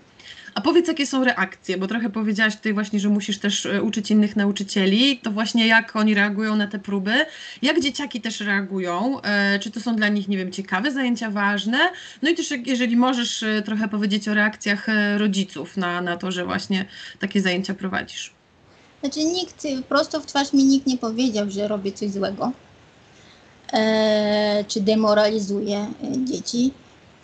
Powiedz, 0.66 0.88
jakie 0.88 1.08
są 1.08 1.24
reakcje, 1.24 1.78
bo 1.78 1.88
trochę 1.88 2.10
powiedziałaś 2.10 2.56
tutaj 2.56 2.74
właśnie, 2.74 3.00
że 3.00 3.10
musisz 3.10 3.40
też 3.40 3.66
e, 3.66 3.84
uczyć 3.84 4.12
innych 4.12 4.36
nauczycieli, 4.36 5.18
to 5.18 5.32
właśnie 5.32 5.68
jak 5.68 5.96
oni 5.96 6.14
reagują 6.14 6.56
na 6.56 6.68
te 6.68 6.80
próby, 6.80 7.26
jak 7.62 7.80
dzieciaki 7.80 8.22
też 8.22 8.40
reagują, 8.40 9.22
e, 9.22 9.60
czy 9.60 9.72
to 9.72 9.80
są 9.80 9.96
dla 9.96 10.08
nich, 10.08 10.28
nie 10.28 10.38
wiem, 10.38 10.52
ciekawe 10.52 10.92
zajęcia, 10.92 11.32
ważne, 11.32 11.78
no 12.22 12.30
i 12.30 12.36
też 12.36 12.54
jeżeli 12.66 12.98
możesz 12.98 13.44
e, 13.44 13.62
trochę 13.62 13.88
powiedzieć 13.88 14.28
o 14.28 14.34
reakcjach 14.34 14.88
rodziców 15.18 15.78
na, 15.78 16.02
na 16.02 16.18
to, 16.18 16.32
że 16.32 16.46
właśnie 16.46 16.86
takie 17.20 17.42
zajęcia 17.42 17.74
prowadzisz. 17.74 18.34
Znaczy 19.02 19.20
nikt, 19.24 19.64
prosto 19.90 20.20
w 20.22 20.26
twarz 20.26 20.54
mi 20.54 20.64
nikt 20.64 20.88
nie 20.88 20.98
powiedział, 20.98 21.52
że 21.52 21.68
robię 21.68 21.92
coś 21.92 22.12
złego, 22.12 22.52
e, 23.74 24.64
czy 24.68 24.82
demoralizuję 24.82 25.88
dzieci, 26.24 26.72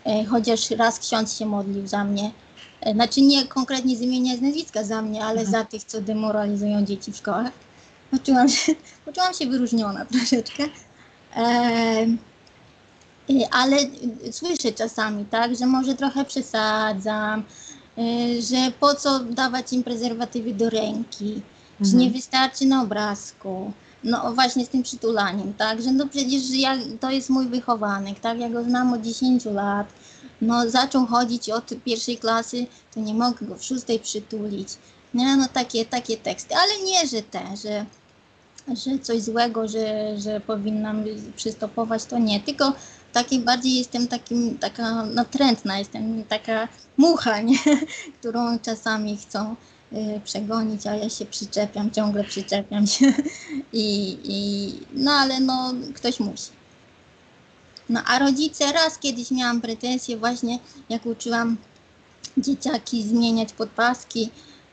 e, 0.05 0.25
chociaż 0.25 0.71
raz 0.71 0.99
ksiądz 0.99 1.37
się 1.37 1.45
modlił 1.45 1.87
za 1.87 2.03
mnie, 2.03 2.31
znaczy 2.93 3.21
nie 3.21 3.47
konkretnie 3.47 3.97
z 3.97 4.01
imienia 4.01 4.37
z 4.37 4.41
nazwiska 4.41 4.83
za 4.83 5.01
mnie, 5.01 5.23
ale 5.23 5.41
mhm. 5.41 5.51
za 5.51 5.65
tych, 5.65 5.83
co 5.83 6.01
demoralizują 6.01 6.85
dzieci 6.85 7.11
w 7.11 7.17
szkołach. 7.17 7.51
Poczułam 8.11 8.49
się, 8.49 8.75
poczułam 9.05 9.33
się 9.33 9.47
wyróżniona 9.47 10.05
troszeczkę. 10.05 10.63
E, 11.35 12.05
ale 13.51 13.77
słyszę 14.31 14.71
czasami, 14.71 15.25
tak, 15.25 15.55
że 15.55 15.65
może 15.65 15.95
trochę 15.95 16.25
przesadzam, 16.25 17.43
e, 17.97 18.41
że 18.41 18.71
po 18.79 18.95
co 18.95 19.19
dawać 19.19 19.73
im 19.73 19.83
prezerwatywy 19.83 20.53
do 20.53 20.69
ręki, 20.69 21.25
mhm. 21.25 21.43
czy 21.79 21.95
nie 21.95 22.05
mhm. 22.05 22.13
wystarczy 22.13 22.65
na 22.65 22.81
obrazku. 22.81 23.71
No 24.03 24.33
właśnie 24.33 24.65
z 24.65 24.69
tym 24.69 24.83
przytulaniem, 24.83 25.53
tak, 25.53 25.81
że 25.81 25.91
no 25.91 26.07
przecież 26.07 26.49
ja, 26.49 26.77
to 26.99 27.11
jest 27.11 27.29
mój 27.29 27.47
wychowanek, 27.47 28.19
tak, 28.19 28.39
ja 28.39 28.49
go 28.49 28.63
znam 28.63 28.93
od 28.93 29.01
10 29.01 29.45
lat, 29.45 29.87
no 30.41 30.69
zaczął 30.69 31.05
chodzić 31.05 31.49
od 31.49 31.69
pierwszej 31.85 32.17
klasy, 32.17 32.67
to 32.93 32.99
nie 32.99 33.13
mogę 33.13 33.45
go 33.45 33.55
w 33.55 33.63
szóstej 33.63 33.99
przytulić. 33.99 34.69
Nie, 35.13 35.35
no 35.35 35.47
takie, 35.53 35.85
takie 35.85 36.17
teksty, 36.17 36.55
ale 36.55 36.83
nie, 36.85 37.07
że 37.07 37.21
te, 37.21 37.57
że, 37.63 37.85
że 38.67 38.99
coś 38.99 39.21
złego, 39.21 39.67
że, 39.67 40.17
że 40.19 40.39
powinnam 40.39 41.03
przystopować, 41.35 42.05
to 42.05 42.17
nie, 42.17 42.39
tylko 42.39 42.73
takiej 43.13 43.39
bardziej 43.39 43.75
jestem 43.75 44.07
takim, 44.07 44.57
taka 44.57 45.05
natrętna, 45.05 45.79
jestem 45.79 46.23
taka 46.23 46.67
mucha, 46.97 47.41
nie? 47.41 47.57
którą 48.19 48.59
czasami 48.59 49.17
chcą 49.17 49.55
y, 49.93 50.21
przegonić, 50.23 50.87
a 50.87 50.95
ja 50.95 51.09
się 51.09 51.25
przyczepiam, 51.25 51.91
ciągle 51.91 52.23
przyczepiam 52.23 52.87
się 52.87 53.05
i, 53.73 54.17
i 54.23 54.73
no 54.93 55.11
ale 55.11 55.39
no 55.39 55.73
ktoś 55.95 56.19
musi. 56.19 56.60
No 57.91 57.99
a 58.05 58.19
rodzice 58.19 58.71
raz 58.71 58.97
kiedyś 58.97 59.31
miałam 59.31 59.61
pretensje 59.61 60.17
właśnie, 60.17 60.59
jak 60.89 61.05
uczyłam 61.05 61.57
dzieciaki 62.37 63.03
zmieniać 63.03 63.53
podpaski, 63.53 64.29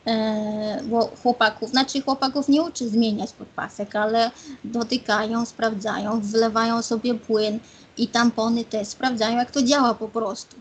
e, 0.07 0.83
bo 0.85 1.11
chłopaków, 1.23 1.71
znaczy 1.71 2.03
chłopaków 2.03 2.49
nie 2.49 2.63
uczy 2.63 2.89
zmieniać 2.89 3.33
podpasek, 3.33 3.97
ale 3.97 4.31
dotykają, 4.65 5.47
sprawdzają, 5.47 6.21
wlewają 6.21 6.83
sobie 6.83 7.15
płyn 7.15 7.59
i 7.97 8.09
tampony 8.09 8.65
też 8.65 8.89
sprawdzają, 8.89 9.39
jak 9.39 9.51
to 9.51 9.63
działa 9.63 9.95
po 9.95 10.09
prostu. 10.09 10.57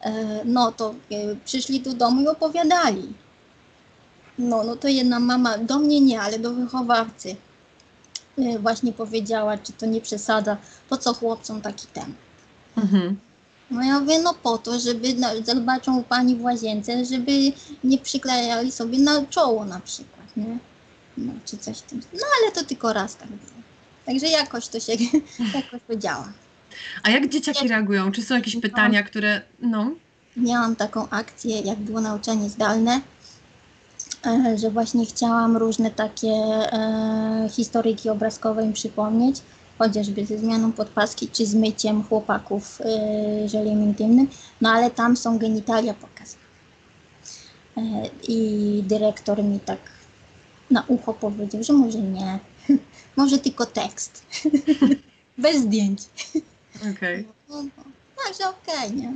E, 0.00 0.44
no 0.44 0.72
to 0.72 0.94
e, 1.10 1.36
przyszli 1.44 1.80
do 1.80 1.92
domu 1.92 2.22
i 2.22 2.28
opowiadali. 2.28 3.12
No, 4.38 4.64
no 4.64 4.76
to 4.76 4.88
jedna 4.88 5.20
mama, 5.20 5.58
do 5.58 5.78
mnie 5.78 6.00
nie, 6.00 6.20
ale 6.20 6.38
do 6.38 6.52
wychowawcy 6.52 7.36
właśnie 8.60 8.92
powiedziała, 8.92 9.58
czy 9.58 9.72
to 9.72 9.86
nie 9.86 10.00
przesada, 10.00 10.56
po 10.88 10.96
co 10.96 11.14
chłopcom 11.14 11.60
taki 11.60 11.86
temat. 11.86 12.16
Mhm. 12.76 13.16
No 13.70 13.82
ja 13.82 14.00
mówię, 14.00 14.18
no 14.18 14.34
po 14.42 14.58
to, 14.58 14.80
żeby 14.80 15.14
no, 15.14 15.28
zobaczą 15.44 15.98
u 15.98 16.02
pani 16.02 16.36
w 16.36 16.42
łazience, 16.42 17.04
żeby 17.04 17.32
nie 17.84 17.98
przyklejali 17.98 18.72
sobie 18.72 18.98
na 18.98 19.26
czoło 19.26 19.64
na 19.64 19.80
przykład, 19.80 20.36
nie? 20.36 20.58
No, 21.16 21.32
czy 21.44 21.58
coś 21.58 21.78
w 21.78 21.82
tym. 21.82 22.00
No 22.12 22.26
ale 22.42 22.52
to 22.52 22.64
tylko 22.64 22.92
raz 22.92 23.16
tak 23.16 23.28
było. 23.28 23.62
Także 24.06 24.26
jakoś 24.26 24.68
to 24.68 24.80
się, 24.80 24.92
jakoś 25.54 25.80
to 25.88 25.96
działa. 25.96 26.32
A 27.02 27.10
jak 27.10 27.28
dzieciaki 27.28 27.68
reagują? 27.68 28.12
Czy 28.12 28.22
są 28.22 28.34
jakieś 28.34 28.56
pytania, 28.56 29.02
które, 29.02 29.42
no? 29.60 29.90
Miałam 30.36 30.76
taką 30.76 31.08
akcję, 31.08 31.60
jak 31.60 31.78
było 31.78 32.00
nauczanie 32.00 32.50
zdalne, 32.50 33.00
E, 33.17 33.17
że 34.56 34.70
właśnie 34.70 35.06
chciałam 35.06 35.56
różne 35.56 35.90
takie 35.90 36.28
e, 36.28 37.48
historyjki 37.50 38.10
obrazkowe 38.10 38.64
im 38.64 38.72
przypomnieć, 38.72 39.42
chociażby 39.78 40.26
ze 40.26 40.38
zmianą 40.38 40.72
podpaski 40.72 41.28
czy 41.28 41.46
z 41.46 41.54
myciem 41.54 42.04
chłopaków 42.04 42.80
e, 42.80 43.48
żeliem 43.48 43.82
intymnym, 43.82 44.28
no 44.60 44.70
ale 44.70 44.90
tam 44.90 45.16
są 45.16 45.38
genitalia 45.38 45.94
pokazane. 45.94 46.42
E, 47.76 48.10
I 48.28 48.82
dyrektor 48.86 49.44
mi 49.44 49.60
tak 49.60 49.78
na 50.70 50.84
ucho 50.88 51.14
powiedział, 51.14 51.62
że 51.62 51.72
może 51.72 51.98
nie, 51.98 52.38
może 53.16 53.38
tylko 53.38 53.66
tekst, 53.66 54.26
bez 55.38 55.56
zdjęć. 55.56 56.02
Okej. 56.76 57.20
Okay. 57.20 57.24
No, 57.48 57.62
no, 57.62 57.84
także 58.24 58.48
okej, 58.48 58.86
okay, 58.86 58.96
nie? 58.96 59.12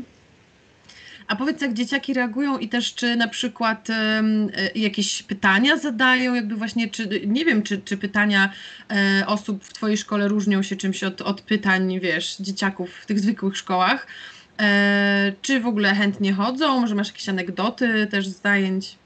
A 1.33 1.37
powiedz, 1.37 1.61
jak 1.61 1.75
dzieciaki 1.75 2.14
reagują 2.14 2.59
i 2.59 2.68
też 2.68 2.95
czy 2.95 3.16
na 3.16 3.29
przykład 3.29 3.88
um, 3.88 4.51
jakieś 4.75 5.23
pytania 5.23 5.77
zadają, 5.77 6.35
jakby 6.35 6.57
właśnie, 6.57 6.88
czy 6.88 7.21
nie 7.27 7.45
wiem, 7.45 7.62
czy, 7.62 7.81
czy 7.85 7.97
pytania 7.97 8.53
e, 8.90 9.27
osób 9.27 9.64
w 9.64 9.73
Twojej 9.73 9.97
szkole 9.97 10.29
różnią 10.29 10.62
się 10.62 10.77
czymś 10.77 11.05
od, 11.05 11.21
od 11.21 11.40
pytań, 11.40 12.01
wiesz, 12.01 12.37
dzieciaków 12.40 12.90
w 13.03 13.07
tych 13.07 13.21
zwykłych 13.21 13.57
szkołach. 13.57 14.07
E, 14.61 15.33
czy 15.42 15.61
w 15.61 15.66
ogóle 15.66 15.95
chętnie 15.95 16.33
chodzą? 16.33 16.81
Może 16.81 16.95
masz 16.95 17.09
jakieś 17.09 17.29
anegdoty 17.29 18.07
też 18.11 18.29
z 18.29 18.42
zajęć? 18.42 18.97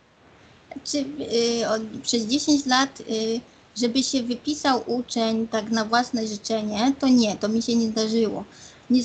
Czy, 0.85 0.99
y, 0.99 1.69
od, 1.69 1.83
przez 2.03 2.27
10 2.27 2.67
lat, 2.67 3.01
y, 3.01 3.41
żeby 3.81 4.03
się 4.03 4.23
wypisał 4.23 4.83
uczeń 4.87 5.49
tak 5.49 5.71
na 5.71 5.85
własne 5.85 6.27
życzenie, 6.27 6.93
to 6.99 7.09
nie, 7.09 7.37
to 7.37 7.49
mi 7.49 7.63
się 7.63 7.77
nie 7.77 7.89
zdarzyło. 7.89 8.45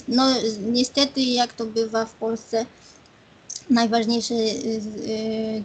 No, 0.07 0.33
niestety, 0.71 1.21
jak 1.21 1.53
to 1.53 1.65
bywa 1.65 2.05
w 2.05 2.13
Polsce, 2.13 2.65
najważniejsze 3.71 4.33
y, 4.33 4.81
y, 5.09 5.63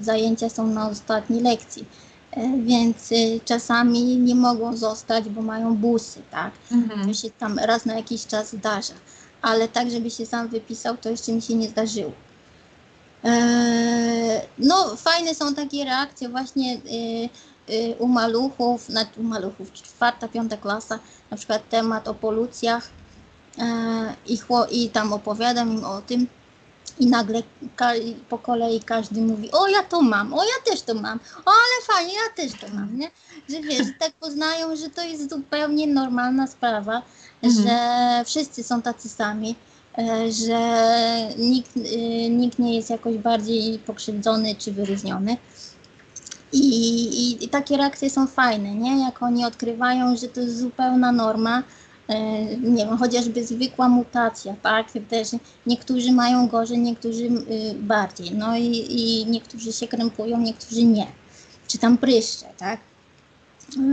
zajęcia 0.00 0.48
są 0.48 0.66
na 0.66 0.88
ostatniej 0.88 1.42
lekcji. 1.42 1.84
E, 2.30 2.58
więc 2.58 3.12
y, 3.12 3.40
czasami 3.44 4.16
nie 4.16 4.34
mogą 4.34 4.76
zostać, 4.76 5.28
bo 5.28 5.42
mają 5.42 5.76
busy, 5.76 6.20
tak? 6.30 6.52
Mhm. 6.72 7.08
To 7.08 7.14
się 7.14 7.30
tam 7.30 7.58
raz 7.58 7.86
na 7.86 7.94
jakiś 7.94 8.26
czas 8.26 8.52
zdarza. 8.52 8.94
Ale 9.42 9.68
tak, 9.68 9.90
żeby 9.90 10.10
się 10.10 10.26
sam 10.26 10.48
wypisał, 10.48 10.96
to 10.96 11.10
jeszcze 11.10 11.32
mi 11.32 11.42
się 11.42 11.54
nie 11.54 11.68
zdarzyło. 11.68 12.12
E, 13.24 14.42
no, 14.58 14.96
fajne 14.96 15.34
są 15.34 15.54
takie 15.54 15.84
reakcje 15.84 16.28
właśnie 16.28 16.80
u 17.98 18.08
maluchów, 18.08 18.86
znaczy 18.86 19.10
u 19.16 19.22
maluchów, 19.22 19.72
czwarta, 19.72 20.28
piąta 20.28 20.56
klasa, 20.56 20.98
na 21.30 21.36
przykład 21.36 21.68
temat 21.68 22.08
o 22.08 22.14
polucjach 22.14 22.90
e, 23.58 24.14
i, 24.26 24.38
i 24.70 24.90
tam 24.90 25.12
opowiadam 25.12 25.72
im 25.72 25.84
o 25.84 26.02
tym, 26.02 26.26
i 27.00 27.06
nagle 27.06 27.42
po 28.28 28.38
kolei 28.38 28.80
każdy 28.80 29.22
mówi, 29.22 29.50
o 29.52 29.68
ja 29.68 29.82
to 29.82 30.02
mam, 30.02 30.34
o 30.34 30.42
ja 30.42 30.72
też 30.72 30.82
to 30.82 30.94
mam, 30.94 31.20
o 31.44 31.50
ale 31.50 31.96
fajnie, 31.96 32.12
ja 32.14 32.44
też 32.44 32.60
to 32.60 32.66
mam, 32.74 32.98
nie? 32.98 33.10
Że 33.48 33.60
wiesz, 33.60 33.86
że 33.86 33.92
tak 33.98 34.12
poznają, 34.12 34.76
że 34.76 34.90
to 34.90 35.02
jest 35.02 35.30
zupełnie 35.30 35.86
normalna 35.86 36.46
sprawa, 36.46 37.02
mhm. 37.42 37.66
że 37.66 38.24
wszyscy 38.24 38.62
są 38.62 38.82
tacy 38.82 39.08
sami, 39.08 39.54
e, 39.98 40.32
że 40.32 40.60
nikt, 41.38 41.76
e, 41.76 42.30
nikt 42.30 42.58
nie 42.58 42.76
jest 42.76 42.90
jakoś 42.90 43.16
bardziej 43.16 43.78
pokrzywdzony 43.78 44.54
czy 44.54 44.72
wyróżniony. 44.72 45.36
I, 46.52 46.58
i, 46.58 47.44
I, 47.44 47.48
takie 47.48 47.76
reakcje 47.76 48.10
są 48.10 48.26
fajne, 48.26 48.74
nie? 48.74 49.04
Jak 49.04 49.22
oni 49.22 49.44
odkrywają, 49.44 50.16
że 50.16 50.28
to 50.28 50.40
jest 50.40 50.58
zupełna 50.58 51.12
norma, 51.12 51.62
nie 52.62 52.86
wiem, 52.86 52.98
chociażby 52.98 53.46
zwykła 53.46 53.88
mutacja, 53.88 54.54
tak, 54.62 54.86
też 55.08 55.28
niektórzy 55.66 56.12
mają 56.12 56.48
gorzej, 56.48 56.78
niektórzy 56.78 57.24
y, 57.24 57.74
bardziej, 57.74 58.34
no 58.34 58.56
i, 58.56 58.86
i 58.88 59.26
niektórzy 59.26 59.72
się 59.72 59.88
krępują, 59.88 60.40
niektórzy 60.40 60.84
nie, 60.84 61.06
czy 61.66 61.78
tam 61.78 61.98
pryszcze, 61.98 62.46
tak, 62.58 62.80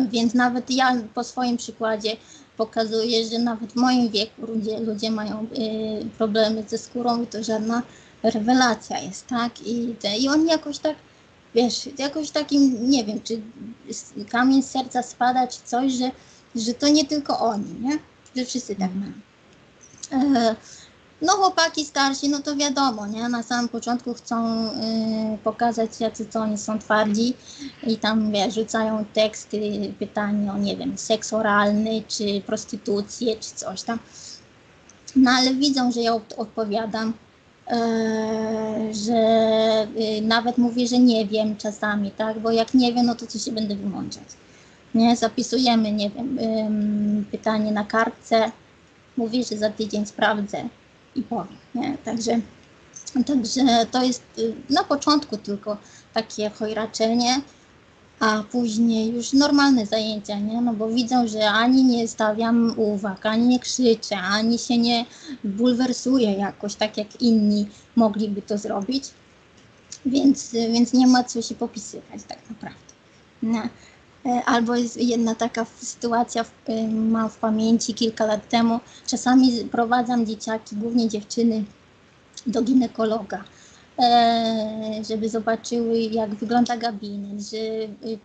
więc 0.09 0.33
nawet 0.33 0.71
ja 0.71 0.95
po 1.13 1.23
swoim 1.23 1.57
przykładzie 1.57 2.17
pokazuję, 2.57 3.25
że 3.25 3.39
nawet 3.39 3.71
w 3.71 3.75
moim 3.75 4.09
wieku 4.09 4.45
ludzie, 4.45 4.79
ludzie 4.79 5.11
mają 5.11 5.43
y, 5.43 6.05
problemy 6.17 6.63
ze 6.67 6.77
skórą 6.77 7.23
i 7.23 7.27
to 7.27 7.43
żadna 7.43 7.83
rewelacja 8.23 8.99
jest, 8.99 9.27
tak, 9.27 9.67
i, 9.67 9.95
te, 9.99 10.17
i 10.17 10.29
oni 10.29 10.49
jakoś 10.49 10.79
tak, 10.79 10.95
wiesz, 11.55 11.89
jakoś 11.97 12.31
takim, 12.31 12.89
nie 12.89 13.03
wiem, 13.03 13.21
czy 13.21 13.41
kamień 14.29 14.63
z 14.63 14.71
serca 14.71 15.03
spada, 15.03 15.47
czy 15.47 15.59
coś, 15.65 15.93
że 15.93 16.11
że 16.55 16.73
to 16.73 16.87
nie 16.87 17.05
tylko 17.05 17.39
oni, 17.39 17.73
nie? 17.81 17.99
Że 18.35 18.45
wszyscy 18.45 18.75
tak 18.75 18.91
mają. 18.95 19.11
E, 20.11 20.55
no 21.21 21.33
chłopaki 21.33 21.85
starsi, 21.85 22.29
no 22.29 22.39
to 22.39 22.55
wiadomo, 22.55 23.07
nie? 23.07 23.29
Na 23.29 23.43
samym 23.43 23.69
początku 23.69 24.13
chcą 24.13 24.65
y, 24.67 25.37
pokazać, 25.43 25.99
jacy 25.99 26.25
to 26.25 26.39
oni 26.39 26.57
są 26.57 26.79
twardzi 26.79 27.33
i 27.87 27.97
tam, 27.97 28.31
wiesz, 28.31 28.53
rzucają 28.53 29.05
teksty, 29.13 29.59
pytania 29.99 30.53
o, 30.53 30.57
nie 30.57 30.77
wiem, 30.77 30.97
seks 30.97 31.33
oralny, 31.33 32.03
czy 32.07 32.41
prostytucję, 32.45 33.35
czy 33.35 33.55
coś 33.55 33.81
tam. 33.81 33.99
No 35.15 35.31
ale 35.31 35.53
widzą, 35.53 35.91
że 35.91 36.01
ja 36.01 36.13
odpowiadam, 36.37 37.13
e, 37.67 38.93
że 38.93 39.21
y, 40.17 40.21
nawet 40.21 40.57
mówię, 40.57 40.87
że 40.87 40.99
nie 40.99 41.25
wiem 41.25 41.57
czasami, 41.57 42.11
tak? 42.11 42.39
Bo 42.39 42.51
jak 42.51 42.73
nie 42.73 42.93
wiem, 42.93 43.05
no 43.05 43.15
to 43.15 43.27
co 43.27 43.39
się 43.39 43.51
będę 43.51 43.75
wymączać 43.75 44.44
nie? 44.95 45.15
Zapisujemy, 45.15 45.91
nie 45.91 46.09
wiem, 46.09 46.37
pytanie 47.31 47.71
na 47.71 47.85
kartce, 47.85 48.51
mówi, 49.17 49.43
że 49.43 49.57
za 49.57 49.69
tydzień 49.69 50.05
sprawdzę 50.05 50.69
i 51.15 51.21
powiem, 51.21 51.57
nie? 51.75 51.97
Także, 51.97 52.39
także 53.25 53.85
to 53.91 54.03
jest 54.03 54.23
y, 54.37 54.53
na 54.69 54.83
początku 54.83 55.37
tylko 55.37 55.77
takie 56.13 56.49
chojraczenie, 56.49 57.41
a 58.19 58.43
później 58.51 59.13
już 59.13 59.33
normalne 59.33 59.85
zajęcia, 59.85 60.39
nie? 60.39 60.61
No 60.61 60.73
bo 60.73 60.87
widzą, 60.87 61.27
że 61.27 61.49
ani 61.49 61.83
nie 61.83 62.07
stawiam 62.07 62.73
uwag, 62.77 63.25
ani 63.25 63.47
nie 63.47 63.59
krzyczę, 63.59 64.17
ani 64.17 64.59
się 64.59 64.77
nie 64.77 65.05
bulwersuję 65.43 66.33
jakoś 66.33 66.75
tak 66.75 66.97
jak 66.97 67.21
inni 67.21 67.67
mogliby 67.95 68.41
to 68.41 68.57
zrobić, 68.57 69.03
więc, 70.05 70.51
więc 70.51 70.93
nie 70.93 71.07
ma 71.07 71.23
co 71.23 71.41
się 71.41 71.55
popisywać 71.55 72.23
tak 72.27 72.49
naprawdę. 72.49 72.79
Nie? 73.43 73.69
E, 74.25 74.43
albo 74.45 74.75
jest 74.75 74.97
jedna 74.97 75.35
taka 75.35 75.65
sytuacja, 75.65 76.45
e, 76.65 76.87
mam 76.87 77.29
w 77.29 77.37
pamięci 77.37 77.93
kilka 77.93 78.25
lat 78.25 78.49
temu. 78.49 78.79
Czasami 79.07 79.65
prowadzam 79.71 80.25
dzieciaki, 80.25 80.75
głównie 80.75 81.09
dziewczyny, 81.09 81.63
do 82.47 82.61
ginekologa, 82.61 83.43
e, 83.99 85.01
żeby 85.09 85.29
zobaczyły, 85.29 85.99
jak 85.99 86.35
wygląda 86.35 86.77
gabinet, 86.77 87.41
że 87.41 87.57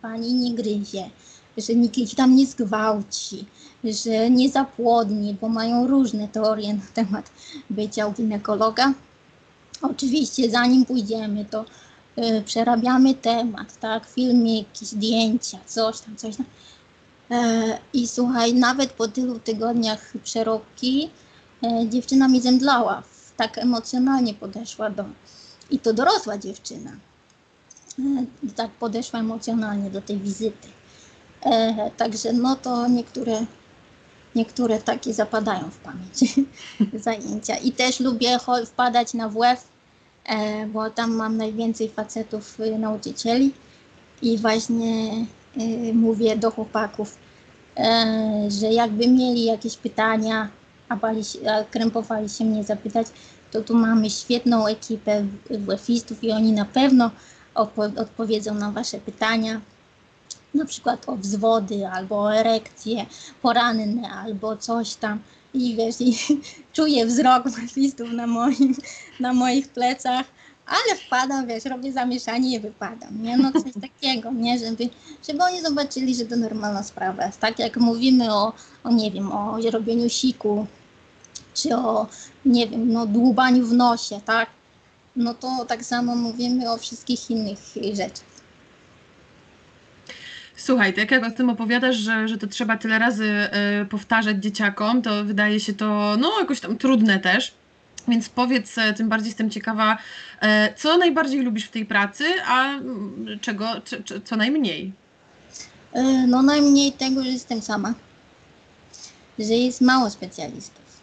pani 0.01 0.33
nie 0.33 0.53
gryzie, 0.53 1.09
że 1.57 1.75
nikt 1.75 2.15
tam 2.15 2.35
nie 2.35 2.45
zgwałci, 2.45 3.45
że 3.83 4.29
nie 4.29 4.49
zapłodni, 4.49 5.37
bo 5.41 5.49
mają 5.49 5.87
różne 5.87 6.27
teorie 6.27 6.73
na 6.73 6.85
temat 6.93 7.31
bycia 7.69 8.07
u 8.07 8.11
ginekologa. 8.13 8.93
Oczywiście, 9.81 10.49
zanim 10.49 10.85
pójdziemy, 10.85 11.45
to 11.45 11.65
przerabiamy 12.45 13.13
temat, 13.13 13.79
tak, 13.79 14.05
filmiki, 14.05 14.85
zdjęcia, 14.85 15.57
coś 15.67 15.99
tam, 15.99 16.15
coś 16.15 16.35
tam. 16.35 16.45
E, 17.31 17.79
I 17.93 18.07
słuchaj, 18.07 18.53
nawet 18.53 18.93
po 18.93 19.07
tylu 19.07 19.39
tygodniach 19.39 20.13
przeróbki 20.23 21.09
e, 21.63 21.89
dziewczyna 21.89 22.27
mi 22.27 22.41
zemdlała, 22.41 23.03
tak 23.37 23.57
emocjonalnie 23.57 24.33
podeszła 24.33 24.89
do, 24.89 25.05
i 25.69 25.79
to 25.79 25.93
dorosła 25.93 26.37
dziewczyna, 26.37 26.91
e, 27.99 28.03
tak 28.55 28.71
podeszła 28.71 29.19
emocjonalnie 29.19 29.89
do 29.89 30.01
tej 30.01 30.17
wizyty. 30.17 30.67
Także 31.97 32.33
no 32.33 32.55
to 32.55 32.87
niektóre, 32.87 33.45
niektóre 34.35 34.81
takie 34.81 35.13
zapadają 35.13 35.69
w 35.71 35.77
pamięć 35.77 36.17
zajęcia. 37.03 37.55
I 37.55 37.71
też 37.71 37.99
lubię 37.99 38.37
wpadać 38.65 39.13
na 39.13 39.29
WF 39.29 39.70
bo 40.67 40.89
tam 40.89 41.15
mam 41.15 41.37
najwięcej 41.37 41.89
facetów 41.89 42.59
y, 42.59 42.79
nauczycieli 42.79 43.53
i 44.21 44.37
właśnie 44.37 45.11
y, 45.57 45.93
mówię 45.93 46.37
do 46.37 46.51
chłopaków, 46.51 47.17
e, 47.77 48.47
że 48.49 48.67
jakby 48.67 49.07
mieli 49.07 49.45
jakieś 49.45 49.77
pytania, 49.77 50.49
a, 50.89 50.95
bali 50.95 51.23
się, 51.23 51.51
a 51.51 51.63
krępowali 51.63 52.29
się 52.29 52.45
mnie 52.45 52.63
zapytać, 52.63 53.07
to 53.51 53.61
tu 53.61 53.75
mamy 53.75 54.09
świetną 54.09 54.67
ekipę 54.67 55.25
WF-istów 55.49 56.23
i 56.23 56.31
oni 56.31 56.51
na 56.51 56.65
pewno 56.65 57.11
odpo 57.55 57.81
odpowiedzą 57.81 58.53
na 58.53 58.71
Wasze 58.71 58.97
pytania, 58.97 59.61
na 60.53 60.65
przykład 60.65 61.09
o 61.09 61.15
wzwody, 61.15 61.87
albo 61.87 62.23
o 62.23 62.35
erekcje 62.35 63.05
poranne, 63.41 64.09
albo 64.09 64.57
coś 64.57 64.95
tam 64.95 65.19
i 65.53 65.75
wiesz, 65.75 65.95
i 65.99 66.17
czuję 66.73 67.05
wzrok 67.05 67.43
listów 67.77 68.11
na, 68.11 68.27
moim, 68.27 68.75
na 69.19 69.33
moich 69.33 69.67
plecach, 69.67 70.25
ale 70.65 70.97
wpadam, 71.05 71.47
wiesz, 71.47 71.65
robię 71.65 71.91
zamieszanie 71.93 72.55
i 72.55 72.59
wypadam, 72.59 73.23
nie? 73.23 73.37
No 73.37 73.51
coś 73.51 73.73
takiego, 73.91 74.31
nie? 74.31 74.59
Żeby, 74.59 74.89
żeby 75.27 75.43
oni 75.43 75.61
zobaczyli, 75.61 76.15
że 76.15 76.25
to 76.25 76.35
normalna 76.35 76.83
sprawa 76.83 77.25
jest. 77.25 77.39
Tak 77.39 77.59
jak 77.59 77.77
mówimy 77.77 78.33
o, 78.33 78.53
o 78.83 78.91
nie 78.91 79.11
wiem, 79.11 79.31
o 79.31 79.57
robieniu 79.71 80.09
siku, 80.09 80.67
czy 81.53 81.75
o, 81.75 82.07
nie 82.45 82.67
wiem, 82.67 82.93
no 82.93 83.05
dłubaniu 83.05 83.65
w 83.65 83.73
nosie, 83.73 84.21
tak? 84.25 84.49
No 85.15 85.33
to 85.33 85.65
tak 85.67 85.85
samo 85.85 86.15
mówimy 86.15 86.71
o 86.71 86.77
wszystkich 86.77 87.29
innych 87.29 87.59
rzeczach. 87.93 88.30
Słuchaj, 90.65 90.93
tak 90.93 91.11
jak 91.11 91.23
o 91.23 91.31
tym 91.31 91.49
opowiadasz, 91.49 91.95
że, 91.95 92.27
że 92.27 92.37
to 92.37 92.47
trzeba 92.47 92.77
tyle 92.77 92.99
razy 92.99 93.49
y, 93.81 93.85
powtarzać 93.85 94.37
dzieciakom, 94.37 95.01
to 95.01 95.25
wydaje 95.25 95.59
się 95.59 95.73
to 95.73 96.17
no 96.19 96.39
jakoś 96.39 96.59
tam 96.59 96.77
trudne 96.77 97.19
też. 97.19 97.53
Więc 98.07 98.29
powiedz, 98.29 98.77
e, 98.77 98.93
tym 98.93 99.09
bardziej 99.09 99.29
jestem 99.29 99.49
ciekawa, 99.49 99.97
y, 100.43 100.47
co 100.75 100.97
najbardziej 100.97 101.41
lubisz 101.41 101.65
w 101.65 101.71
tej 101.71 101.85
pracy, 101.85 102.23
a 102.47 102.65
mm, 102.65 103.39
czego, 103.41 103.65
co 104.25 104.35
najmniej? 104.35 104.91
No 106.27 106.41
najmniej 106.41 106.91
tego, 106.91 107.23
że 107.23 107.29
jestem 107.29 107.61
sama. 107.61 107.93
Że 109.39 109.53
jest 109.53 109.81
mało 109.81 110.09
specjalistów, 110.09 111.01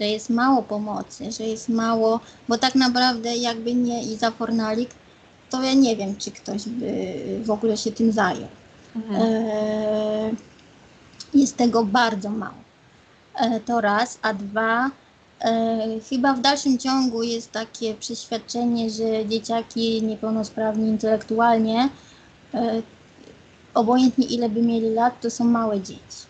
że 0.00 0.06
jest 0.06 0.30
mało 0.30 0.62
pomocy, 0.62 1.32
że 1.32 1.44
jest 1.44 1.68
mało, 1.68 2.20
bo 2.48 2.58
tak 2.58 2.74
naprawdę 2.74 3.36
jakby 3.36 3.74
nie 3.74 4.02
Iza 4.02 4.30
Fornalik, 4.30 4.90
to 5.50 5.62
ja 5.62 5.74
nie 5.74 5.96
wiem, 5.96 6.16
czy 6.16 6.30
ktoś 6.30 6.68
by 6.68 7.14
w 7.44 7.50
ogóle 7.50 7.76
się 7.76 7.92
tym 7.92 8.12
zajął. 8.12 8.48
Mhm. 8.96 9.22
E, 9.22 10.30
jest 11.34 11.56
tego 11.56 11.84
bardzo 11.84 12.30
mało. 12.30 12.62
E, 13.34 13.60
to 13.60 13.80
raz, 13.80 14.18
a 14.22 14.34
dwa, 14.34 14.90
e, 15.40 16.00
chyba 16.10 16.34
w 16.34 16.40
dalszym 16.40 16.78
ciągu 16.78 17.22
jest 17.22 17.52
takie 17.52 17.94
przeświadczenie, 17.94 18.90
że 18.90 19.26
dzieciaki 19.28 20.02
niepełnosprawni 20.02 20.88
intelektualnie, 20.88 21.88
obojętnie 23.74 24.26
ile 24.26 24.48
by 24.48 24.62
mieli 24.62 24.90
lat, 24.90 25.20
to 25.20 25.30
są 25.30 25.44
małe 25.44 25.80
dzieci. 25.80 26.22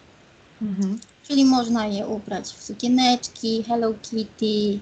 Mhm. 0.62 1.01
Czyli 1.29 1.44
można 1.44 1.87
je 1.87 2.07
ubrać 2.07 2.46
w 2.46 2.62
sukieneczki, 2.62 3.62
Hello 3.62 3.94
Kitty 4.03 4.79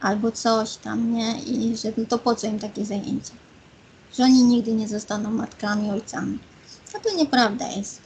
albo 0.00 0.32
coś 0.32 0.76
tam, 0.76 1.12
nie? 1.12 1.40
I 1.40 1.76
że 1.76 1.92
no 1.96 2.04
to 2.08 2.18
po 2.18 2.34
co 2.34 2.46
im 2.46 2.58
takie 2.58 2.84
zajęcia? 2.84 3.34
Że 4.18 4.22
oni 4.24 4.42
nigdy 4.42 4.72
nie 4.72 4.88
zostaną 4.88 5.30
matkami, 5.30 5.90
ojcami. 5.90 6.38
A 6.94 6.98
to 6.98 7.16
nieprawda 7.16 7.68
jest, 7.68 8.02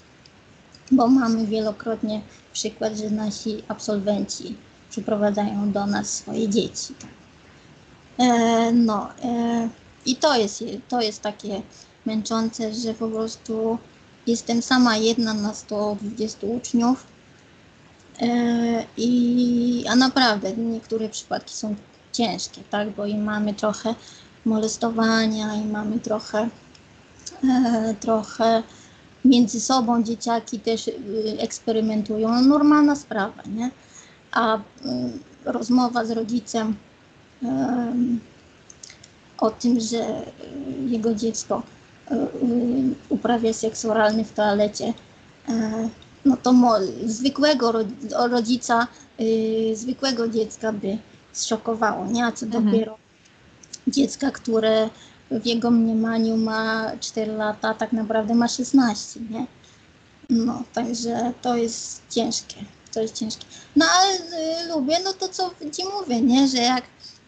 bo 0.93 1.09
mamy 1.09 1.47
wielokrotnie 1.47 2.21
przykład, 2.53 2.97
że 2.97 3.11
nasi 3.11 3.63
absolwenci 3.69 4.57
przyprowadzają 4.91 5.73
do 5.73 5.87
nas 5.87 6.11
swoje 6.11 6.49
dzieci. 6.49 6.95
E, 8.19 8.73
no 8.73 9.11
e, 9.23 9.69
i 10.07 10.17
to 10.17 10.37
jest, 10.37 10.65
to 10.89 11.01
jest 11.01 11.23
takie 11.23 11.63
męczące, 12.07 12.75
że 12.75 12.95
po 12.95 13.09
prostu 13.09 13.79
jestem 14.27 14.63
sama 14.63 14.97
jedna 14.97 15.35
na 15.35 15.55
120 15.55 16.47
uczniów. 16.47 17.07
E, 18.21 18.27
i, 18.97 19.85
a 19.89 19.97
naprawdę 19.97 20.53
niektóre 20.57 21.09
przypadki 21.09 21.55
są 21.55 21.75
ciężkie, 22.13 22.61
tak, 22.71 22.91
bo 22.91 23.07
i 23.07 23.19
mamy 23.19 23.55
trochę 23.55 23.95
molestowania 24.45 25.55
i 25.55 25.65
mamy 25.65 26.01
trochę, 26.01 26.49
trochę 28.01 28.63
między 29.25 29.61
sobą 29.61 30.03
dzieciaki 30.03 30.61
też 30.61 30.89
y, 30.89 30.93
eksperymentują. 31.39 32.29
No, 32.29 32.41
normalna 32.41 32.97
sprawa, 32.97 33.43
nie? 33.47 33.71
A 34.33 34.57
y, 34.57 34.61
rozmowa 35.45 36.05
z 36.05 36.11
rodzicem 36.11 36.77
y, 37.43 37.47
o 39.39 39.51
tym, 39.51 39.81
że 39.81 40.23
jego 40.87 41.15
dziecko 41.15 41.63
uprawia 43.09 43.53
seks 43.53 43.85
oralny 43.85 44.25
w 44.25 44.33
toalecie, 44.33 44.95
no 46.25 46.37
to 46.37 46.55
zwykłego 47.05 47.73
rodzica, 48.31 48.87
zwykłego 49.75 50.29
dziecka 50.29 50.73
by 50.73 50.99
zszokowało, 51.33 52.07
nie? 52.07 52.27
A 52.27 52.33
co 52.33 52.47
mhm. 52.47 52.65
dopiero 52.65 52.99
dziecka, 53.87 54.31
które 54.31 54.91
w 55.41 55.47
jego 55.47 55.71
mniemaniu 55.71 56.37
ma 56.37 56.93
4 57.01 57.33
lata, 57.33 57.75
tak 57.75 57.93
naprawdę 57.93 58.35
ma 58.35 58.49
16, 58.49 59.21
nie? 59.31 59.47
No, 60.31 60.63
także 60.73 61.33
to 61.43 61.57
jest 61.57 62.03
ciężkie, 62.11 62.57
to 62.93 63.01
jest 63.03 63.15
ciężkie. 63.15 63.47
No 63.77 63.87
ale 63.87 64.15
y, 64.15 64.69
lubię, 64.69 64.97
no 65.05 65.13
to 65.13 65.29
co 65.29 65.51
ci 65.73 65.83
mówię, 65.99 66.21
nie? 66.21 66.49
Że 66.49 66.57
jak, 66.57 66.85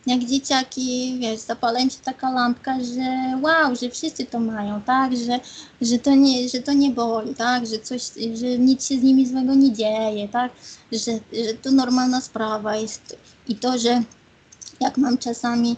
jak 0.07 0.25
dzieciaki, 0.25 1.19
wiesz, 1.21 1.41
zapala 1.41 1.81
im 1.81 1.91
się 1.91 1.99
taka 2.05 2.31
lampka, 2.31 2.79
że 2.81 3.39
wow, 3.43 3.77
że 3.77 3.91
wszyscy 3.91 4.25
to 4.25 4.41
mają, 4.41 4.83
tak? 4.83 5.17
Że, 5.17 5.41
że, 5.81 5.99
to, 5.99 6.15
nie, 6.15 6.49
że 6.49 6.59
to 6.63 6.73
nie 6.73 6.91
boli, 6.91 7.35
tak? 7.35 7.67
Że 7.67 7.79
coś, 7.79 8.03
że 8.35 8.59
nic 8.59 8.87
się 8.87 8.99
z 8.99 9.03
nimi 9.03 9.27
złego 9.27 9.55
nie 9.55 9.73
dzieje, 9.73 10.29
tak? 10.29 10.53
Że, 10.93 11.13
że 11.47 11.55
to 11.63 11.71
normalna 11.71 12.21
sprawa 12.21 12.77
jest 12.77 13.17
i 13.49 13.55
to, 13.55 13.79
że 13.79 14.03
jak 14.81 14.99
mam 14.99 15.19
czasami 15.19 15.77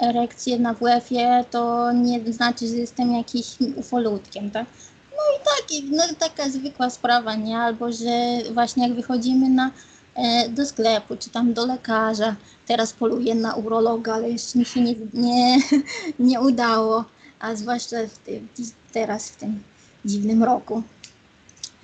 erekcję 0.00 0.58
na 0.58 0.74
WF-ie, 0.74 1.44
to 1.50 1.92
nie 1.92 2.32
znaczy, 2.32 2.68
że 2.68 2.74
jestem 2.74 3.12
jakiś 3.12 3.56
ufolutkiem, 3.76 4.50
tak? 4.50 4.66
No 5.10 5.36
i 5.36 5.44
tak, 5.44 5.90
no 5.90 6.14
taka 6.18 6.50
zwykła 6.50 6.90
sprawa, 6.90 7.34
nie? 7.34 7.58
Albo, 7.58 7.92
że 7.92 8.38
właśnie 8.52 8.88
jak 8.88 8.96
wychodzimy 8.96 9.48
na, 9.48 9.70
e, 10.14 10.48
do 10.48 10.66
sklepu, 10.66 11.16
czy 11.16 11.30
tam 11.30 11.54
do 11.54 11.66
lekarza, 11.66 12.36
teraz 12.66 12.92
poluję 12.92 13.34
na 13.34 13.54
urologa, 13.54 14.14
ale 14.14 14.30
jeszcze 14.30 14.58
mi 14.58 14.64
się 14.64 14.80
nie, 14.80 14.94
nie, 15.14 15.58
nie 16.18 16.40
udało, 16.40 17.04
a 17.40 17.54
zwłaszcza 17.54 17.96
w 18.06 18.92
teraz 18.92 19.30
w 19.30 19.36
tym 19.36 19.62
dziwnym 20.04 20.44
roku. 20.44 20.82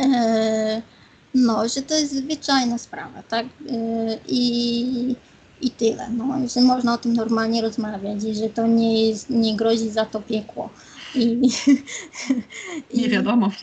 E, 0.00 0.82
no, 1.34 1.68
że 1.68 1.82
to 1.82 1.94
jest 1.94 2.14
zwyczajna 2.14 2.78
sprawa, 2.78 3.22
tak? 3.22 3.46
E, 3.46 4.18
I 4.28 5.16
i 5.64 5.70
tyle. 5.70 6.10
No, 6.10 6.48
że 6.48 6.60
można 6.60 6.94
o 6.94 6.98
tym 6.98 7.12
normalnie 7.12 7.62
rozmawiać 7.62 8.24
i 8.24 8.34
że 8.34 8.48
to 8.48 8.66
nie, 8.66 9.08
jest, 9.08 9.30
nie 9.30 9.56
grozi 9.56 9.90
za 9.90 10.04
to 10.04 10.20
piekło. 10.20 10.70
I, 11.14 11.50
nie 12.94 13.08
wiadomo. 13.08 13.50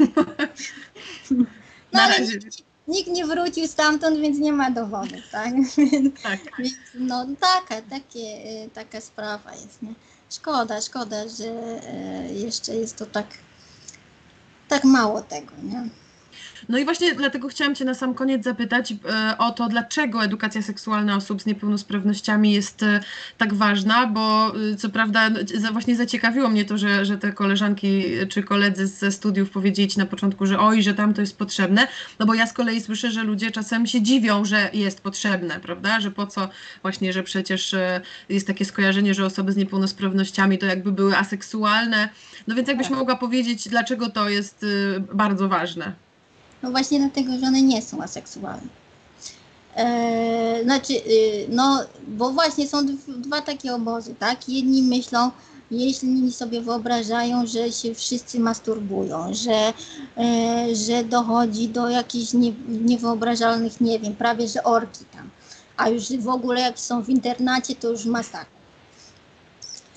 No, 1.94 2.02
ale 2.02 2.20
nikt, 2.20 2.64
nikt, 2.88 3.10
nie 3.10 3.26
wrócił 3.26 3.68
stamtąd, 3.68 4.20
więc 4.20 4.40
nie 4.40 4.54
ma 4.54 4.72
dowodów, 4.72 5.20
tak? 5.32 5.54
tak. 6.24 6.40
Więc, 6.60 6.74
no 6.96 7.26
taka, 7.40 7.82
takie, 7.82 8.42
taka 8.74 9.02
sprawa 9.02 9.52
jest, 9.52 9.82
nie? 9.82 9.94
Szkoda, 10.30 10.82
szkoda, 10.82 11.28
że 11.28 11.46
e, 11.88 12.34
jeszcze 12.34 12.76
jest 12.76 12.96
to 12.98 13.06
tak, 13.06 13.28
tak 14.68 14.84
mało 14.84 15.22
tego, 15.22 15.52
nie? 15.64 15.90
No 16.70 16.78
i 16.78 16.86
właśnie 16.86 17.16
dlatego 17.16 17.48
chciałam 17.48 17.76
Cię 17.76 17.86
na 17.86 17.94
sam 17.94 18.14
koniec 18.14 18.44
zapytać 18.44 18.92
e, 18.92 19.38
o 19.38 19.52
to, 19.52 19.70
dlaczego 19.70 20.24
edukacja 20.24 20.62
seksualna 20.62 21.16
osób 21.16 21.42
z 21.42 21.46
niepełnosprawnościami 21.46 22.54
jest 22.54 22.84
e, 22.84 23.00
tak 23.38 23.54
ważna, 23.54 24.08
bo 24.08 24.54
e, 24.74 24.76
co 24.76 24.90
prawda 24.90 25.30
właśnie 25.72 25.96
zaciekawiło 25.96 26.50
mnie 26.50 26.66
to, 26.66 26.78
że, 26.78 27.06
że 27.06 27.18
te 27.18 27.32
koleżanki 27.32 28.04
czy 28.30 28.44
koledzy 28.44 28.88
ze 28.88 29.12
studiów 29.12 29.50
powiedzieli 29.50 29.88
Ci 29.88 30.00
na 30.00 30.06
początku, 30.06 30.46
że 30.46 30.60
oj, 30.60 30.84
że 30.84 30.94
tam 30.94 31.14
to 31.14 31.22
jest 31.22 31.38
potrzebne, 31.38 31.88
no 32.20 32.26
bo 32.26 32.34
ja 32.34 32.48
z 32.48 32.54
kolei 32.54 32.82
słyszę, 32.82 33.12
że 33.12 33.24
ludzie 33.24 33.52
czasem 33.52 33.88
się 33.88 34.02
dziwią, 34.02 34.46
że 34.46 34.70
jest 34.74 35.02
potrzebne, 35.02 35.60
prawda, 35.60 36.00
że 36.00 36.12
po 36.12 36.28
co 36.28 36.50
właśnie, 36.82 37.14
że 37.14 37.24
przecież 37.24 37.76
jest 38.30 38.48
takie 38.48 38.66
skojarzenie, 38.66 39.14
że 39.14 39.26
osoby 39.26 39.52
z 39.52 39.56
niepełnosprawnościami 39.56 40.58
to 40.58 40.66
jakby 40.66 40.92
były 40.92 41.18
aseksualne, 41.18 42.10
no 42.48 42.56
więc 42.56 42.68
jakbyś 42.68 42.88
tak. 42.88 42.98
mogła 42.98 43.16
powiedzieć, 43.16 43.70
dlaczego 43.70 44.10
to 44.10 44.30
jest 44.30 44.66
bardzo 45.14 45.50
ważne? 45.50 45.94
No 46.64 46.72
właśnie 46.72 47.00
dlatego, 47.00 47.38
że 47.38 47.48
one 47.48 47.62
nie 47.62 47.82
są 47.82 48.04
aseksualne. 48.04 48.68
Eee, 49.76 50.64
znaczy, 50.64 50.94
yy, 50.94 51.48
no, 51.50 51.84
bo 52.08 52.30
właśnie 52.30 52.68
są 52.68 52.86
dwa 53.08 53.42
takie 53.42 53.76
obozy, 53.76 54.16
tak? 54.20 54.50
Jedni 54.50 54.84
myślą, 54.84 55.32
jeśli 55.72 56.32
sobie 56.34 56.62
wyobrażają, 56.62 57.46
że 57.46 57.72
się 57.72 57.96
wszyscy 57.96 58.40
masturbują, 58.40 59.34
że, 59.34 59.74
e, 60.18 60.76
że 60.76 61.04
dochodzi 61.04 61.68
do 61.70 61.90
jakichś 61.90 62.34
nie, 62.34 62.54
niewyobrażalnych, 62.68 63.82
nie 63.82 64.00
wiem, 64.00 64.16
prawie 64.16 64.48
że 64.48 64.64
orki 64.64 65.06
tam, 65.06 65.30
a 65.78 65.90
już 65.90 66.12
w 66.12 66.30
ogóle 66.30 66.62
jak 66.62 66.80
są 66.80 67.02
w 67.04 67.10
internacie, 67.10 67.76
to 67.76 67.90
już 67.90 68.06
masakra. 68.06 68.61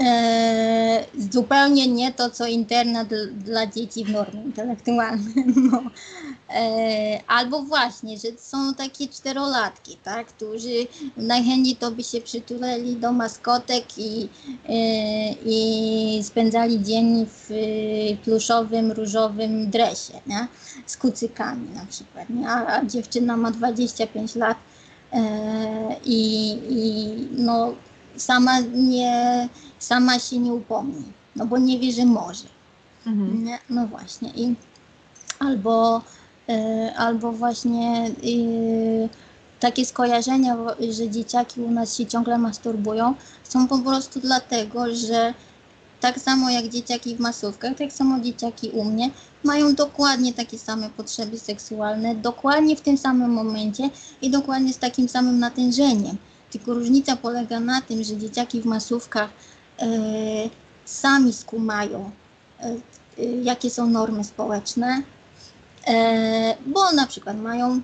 E, 0.01 1.05
zupełnie 1.31 1.89
nie 1.89 2.13
to, 2.13 2.31
co 2.31 2.47
internet 2.47 3.09
dla 3.33 3.67
dzieci 3.67 4.05
w 4.05 4.11
normie 4.11 4.43
intelektualnej. 4.43 5.45
No. 5.73 5.83
E, 6.51 7.21
albo 7.27 7.63
właśnie, 7.63 8.19
że 8.19 8.29
są 8.39 8.75
takie 8.75 9.09
czterolatki, 9.09 9.99
tak, 10.05 10.27
którzy 10.27 10.87
najchętniej 11.17 11.77
to 11.77 11.91
by 11.91 12.05
się 12.05 12.21
przytuleli 12.21 12.97
do 12.97 13.13
maskotek 13.13 13.85
i, 13.99 14.29
e, 14.69 15.33
i 15.47 16.21
spędzali 16.25 16.83
dzień 16.83 17.27
w 17.27 17.51
pluszowym, 18.25 18.93
różowym 18.93 19.71
dresie, 19.71 20.21
nie? 20.27 20.49
z 20.87 20.97
kucykami 20.97 21.71
na 21.71 21.87
przykład. 21.87 22.31
Nie? 22.31 22.49
A, 22.49 22.67
a 22.67 22.85
dziewczyna 22.85 23.37
ma 23.37 23.51
25 23.51 24.35
lat 24.35 24.57
e, 25.13 25.21
i, 26.05 26.51
i 26.69 27.07
no, 27.33 27.75
sama 28.17 28.61
nie 28.61 29.49
sama 29.79 30.19
się 30.19 30.39
nie 30.39 30.53
upomni, 30.53 31.13
no 31.37 31.47
bo 31.47 31.59
nie 31.59 31.79
wie, 31.79 31.93
że 31.93 32.05
może. 32.07 32.49
Mhm. 33.07 33.59
No 33.71 33.87
właśnie. 33.87 34.31
I 34.31 34.55
albo, 35.39 36.03
y, 36.51 36.97
albo 36.97 37.33
właśnie 37.33 38.11
y, 38.25 39.09
takie 39.61 39.87
skojarzenia, 39.87 40.57
że 40.91 41.11
dzieciaki 41.11 41.61
u 41.61 41.71
nas 41.71 41.97
się 41.97 42.07
ciągle 42.07 42.39
masturbują, 42.39 43.15
są 43.45 43.69
po 43.69 43.79
prostu 43.79 44.21
dlatego, 44.21 44.95
że 44.95 45.35
tak 46.01 46.21
samo 46.21 46.51
jak 46.51 46.69
dzieciaki 46.69 47.17
w 47.17 47.21
masówkach, 47.21 47.77
tak 47.79 47.93
samo 47.93 48.21
dzieciaki 48.21 48.71
u 48.71 48.85
mnie 48.85 49.11
mają 49.45 49.75
dokładnie 49.75 50.33
takie 50.33 50.59
same 50.59 50.91
potrzeby 50.91 51.39
seksualne, 51.39 52.15
dokładnie 52.15 52.77
w 52.77 52.81
tym 52.81 52.99
samym 52.99 53.31
momencie 53.31 53.91
i 54.23 54.31
dokładnie 54.31 54.73
z 54.73 54.79
takim 54.79 55.09
samym 55.09 55.39
natężeniem. 55.39 56.17
Tylko 56.59 56.75
różnica 56.75 57.17
polega 57.17 57.61
na 57.61 57.81
tym, 57.81 58.05
że 58.05 58.17
dzieciaki 58.17 58.61
w 58.61 58.65
masówkach 58.65 59.31
E, 59.79 59.87
sami 60.85 61.33
skumają, 61.33 62.11
e, 62.61 62.77
jakie 63.43 63.71
są 63.71 63.87
normy 63.87 64.25
społeczne, 64.25 65.03
e, 65.87 66.57
bo 66.67 66.93
na 66.93 67.07
przykład 67.07 67.41
mają, 67.41 67.81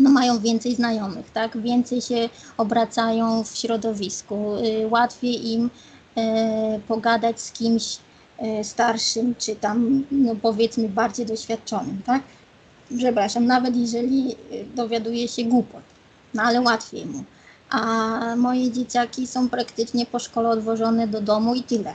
no 0.00 0.10
mają 0.10 0.38
więcej 0.38 0.74
znajomych, 0.74 1.30
tak? 1.30 1.62
więcej 1.62 2.00
się 2.00 2.28
obracają 2.56 3.44
w 3.44 3.56
środowisku, 3.56 4.56
łatwiej 4.90 5.52
im 5.52 5.70
pogadać 6.88 7.40
z 7.40 7.52
kimś 7.52 7.98
starszym, 8.62 9.34
czy 9.38 9.56
tam 9.56 10.04
no 10.10 10.36
powiedzmy 10.42 10.88
bardziej 10.88 11.26
doświadczonym, 11.26 12.02
tak? 12.06 12.22
Przepraszam, 12.98 13.46
nawet 13.46 13.76
jeżeli 13.76 14.36
dowiaduje 14.74 15.28
się 15.28 15.44
głupot, 15.44 15.82
no 16.34 16.42
ale 16.42 16.60
łatwiej 16.60 17.06
mu 17.06 17.24
a 17.76 18.36
moje 18.36 18.70
dzieciaki 18.70 19.26
są 19.26 19.48
praktycznie 19.48 20.06
po 20.06 20.18
szkole 20.18 20.48
odwożone 20.48 21.08
do 21.08 21.20
domu 21.20 21.54
i 21.54 21.62
tyle. 21.62 21.94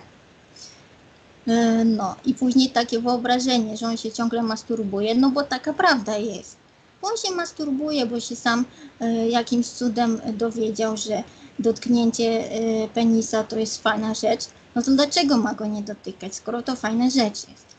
E, 1.48 1.86
no 1.86 2.15
i 2.26 2.34
później 2.34 2.70
takie 2.70 3.00
wyobrażenie, 3.00 3.78
że 3.78 3.88
on 3.88 3.98
się 3.98 4.12
ciągle 4.12 4.44
masturbuje, 4.44 5.15
no 5.15 5.30
bo 5.30 5.44
taka 5.44 5.74
prawda 5.74 6.17
jest. 6.17 6.58
On 7.02 7.17
się 7.17 7.36
masturbuje, 7.36 8.06
bo 8.06 8.20
się 8.20 8.36
sam 8.36 8.65
e, 9.00 9.30
jakimś 9.30 9.67
cudem 9.67 10.22
dowiedział, 10.34 10.98
że 10.98 11.24
dotknięcie 11.60 12.52
e, 12.52 12.88
penisa 12.88 13.44
to 13.44 13.60
jest 13.60 13.84
fajna 13.84 14.13
rzecz, 14.13 14.41
no 14.76 14.82
to 14.82 14.91
dlaczego 14.91 15.38
ma 15.38 15.54
go 15.54 15.65
nie 15.65 15.82
dotykać, 15.82 16.36
skoro 16.36 16.62
to 16.62 16.76
fajna 16.76 17.10
rzecz 17.10 17.50
jest? 17.50 17.72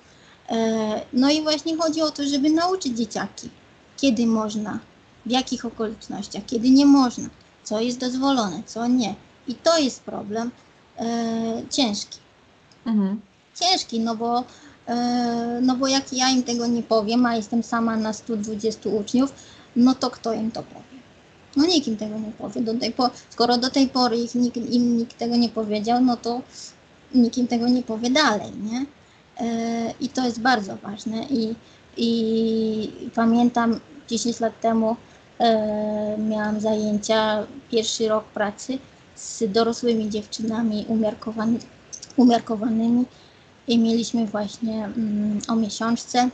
No 1.12 1.31
i 1.31 1.43
właśnie 1.43 1.77
chodzi 1.77 2.03
o 2.03 2.11
to, 2.11 2.25
żeby 2.25 2.51
nauczyć 2.51 2.99
dzieciaki, 2.99 3.49
kiedy 3.97 4.27
można, 4.27 4.79
w 5.27 5.31
jakich 5.31 5.65
okolicznościach, 5.65 6.43
kiedy 6.47 6.71
nie 6.71 6.87
można 6.87 7.29
co 7.64 7.81
jest 7.81 7.98
dozwolone, 7.98 8.62
co 8.66 8.87
nie. 8.87 9.14
I 9.48 9.55
to 9.55 9.79
jest 9.79 10.03
problem 10.03 10.51
e, 10.98 11.05
ciężki. 11.70 12.18
Mhm. 12.87 13.20
Ciężki, 13.61 14.01
no 14.01 14.16
bo, 14.16 14.44
e, 14.87 15.59
no 15.62 15.77
bo 15.77 15.88
jak 15.88 16.12
ja 16.12 16.31
im 16.31 16.42
tego 16.42 16.66
nie 16.66 16.83
powiem, 16.83 17.27
a 17.27 17.37
jestem 17.37 17.62
sama 17.62 17.96
na 17.96 18.12
120 18.12 18.88
uczniów, 18.88 19.35
no 19.77 19.94
to 19.94 20.11
kto 20.11 20.33
im 20.33 20.51
to 20.51 20.62
powie? 20.62 21.03
No 21.57 21.66
nikt 21.66 21.88
im 21.88 21.96
tego 21.96 22.18
nie 22.18 22.33
powie. 22.33 22.61
Do 22.61 22.75
tej 22.75 22.92
po, 22.92 23.11
skoro 23.31 23.59
do 23.59 23.70
tej 23.70 23.88
pory 23.88 24.16
ich, 24.16 24.35
nikt, 24.35 24.57
im 24.57 24.96
nikt 24.96 25.18
tego 25.18 25.37
nie 25.37 25.48
powiedział, 25.48 26.01
no 26.01 26.16
to 26.16 26.42
nikt 27.14 27.38
im 27.38 27.46
tego 27.46 27.68
nie 27.68 27.83
powie 27.83 28.11
dalej, 28.11 28.53
nie? 28.62 28.87
E, 29.40 29.94
I 30.01 30.09
to 30.09 30.25
jest 30.25 30.40
bardzo 30.40 30.77
ważne. 30.77 31.25
I, 31.31 31.55
i 31.96 33.11
pamiętam 33.14 33.81
10 34.09 34.40
lat 34.40 34.61
temu 34.61 34.96
miałam 36.19 36.61
zajęcia, 36.61 37.47
pierwszy 37.71 38.09
rok 38.09 38.25
pracy 38.25 38.79
z 39.15 39.53
dorosłymi 39.53 40.11
dziewczynami 40.11 40.85
umiarkowany, 40.89 41.59
umiarkowanymi 42.17 43.05
i 43.69 43.79
mieliśmy 43.79 44.27
właśnie 44.27 44.85
mm, 44.85 45.41
o 45.49 45.57
miesiączce, 45.57 46.31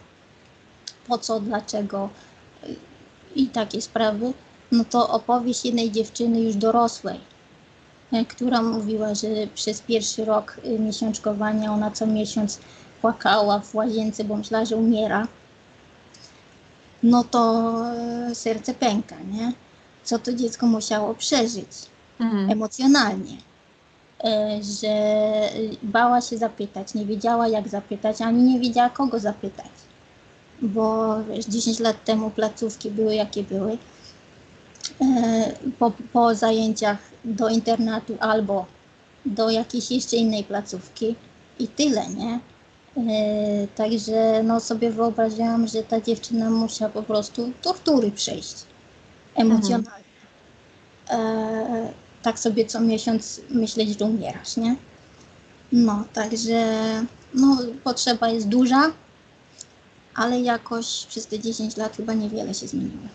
po 1.08 1.18
co, 1.18 1.40
dlaczego 1.40 2.08
i 3.36 3.46
takie 3.46 3.80
sprawy. 3.80 4.32
No 4.72 4.84
to 4.84 5.08
opowieść 5.08 5.64
jednej 5.64 5.90
dziewczyny 5.90 6.40
już 6.40 6.56
dorosłej, 6.56 7.20
e, 8.12 8.24
która 8.24 8.62
mówiła, 8.62 9.14
że 9.14 9.28
przez 9.54 9.80
pierwszy 9.80 10.24
rok 10.24 10.60
y, 10.64 10.78
miesiączkowania 10.78 11.72
ona 11.72 11.90
co 11.90 12.06
miesiąc 12.06 12.58
płakała 13.00 13.60
w 13.60 13.74
łazience, 13.74 14.24
bo 14.24 14.36
myślała, 14.36 14.64
że 14.64 14.76
umiera. 14.76 15.28
No 17.02 17.24
to 17.24 17.72
e, 18.30 18.34
serce 18.34 18.74
pęka, 18.74 19.16
nie? 19.32 19.52
Co 20.04 20.18
to 20.18 20.32
dziecko 20.32 20.66
musiało 20.66 21.14
przeżyć 21.14 21.68
Mhm. 22.20 22.50
emocjonalnie. 22.50 23.36
E, 24.24 24.60
Że 24.80 24.88
bała 25.82 26.20
się 26.20 26.38
zapytać, 26.38 26.94
nie 26.94 27.06
wiedziała 27.06 27.48
jak 27.48 27.68
zapytać, 27.68 28.22
ani 28.22 28.42
nie 28.42 28.60
wiedziała 28.60 28.90
kogo 28.90 29.18
zapytać. 29.20 29.70
Bo 30.62 31.16
wiesz, 31.24 31.44
10 31.46 31.80
lat 31.80 32.04
temu 32.04 32.30
placówki 32.30 32.90
były 32.90 33.14
jakie 33.14 33.42
były. 33.42 33.78
E, 35.00 35.52
Po, 35.78 35.92
po 36.12 36.34
zajęciach 36.34 36.98
do 37.24 37.48
internatu 37.48 38.16
albo 38.20 38.66
do 39.26 39.50
jakiejś 39.50 39.90
jeszcze 39.90 40.16
innej 40.16 40.44
placówki 40.44 41.14
i 41.58 41.68
tyle, 41.68 42.08
nie? 42.08 42.38
E, 42.98 43.66
Także 43.76 44.42
no 44.42 44.60
sobie 44.60 44.90
wyobrażałam, 44.90 45.66
że 45.66 45.82
ta 45.82 46.00
dziewczyna 46.00 46.50
musiała 46.50 46.90
po 46.90 47.02
prostu 47.02 47.52
tortury 47.62 48.10
przejść 48.10 48.56
emocjonalnie. 49.34 50.04
E, 51.10 51.92
tak 52.22 52.38
sobie 52.38 52.66
co 52.66 52.80
miesiąc 52.80 53.40
myśleć, 53.50 53.98
że 53.98 54.04
umierasz, 54.04 54.56
nie? 54.56 54.76
No, 55.72 56.04
także 56.12 56.74
no, 57.34 57.58
potrzeba 57.84 58.28
jest 58.28 58.48
duża, 58.48 58.92
ale 60.14 60.40
jakoś 60.40 61.06
przez 61.06 61.26
te 61.26 61.38
10 61.38 61.76
lat 61.76 61.96
chyba 61.96 62.14
niewiele 62.14 62.54
się 62.54 62.68
zmieniło. 62.68 63.08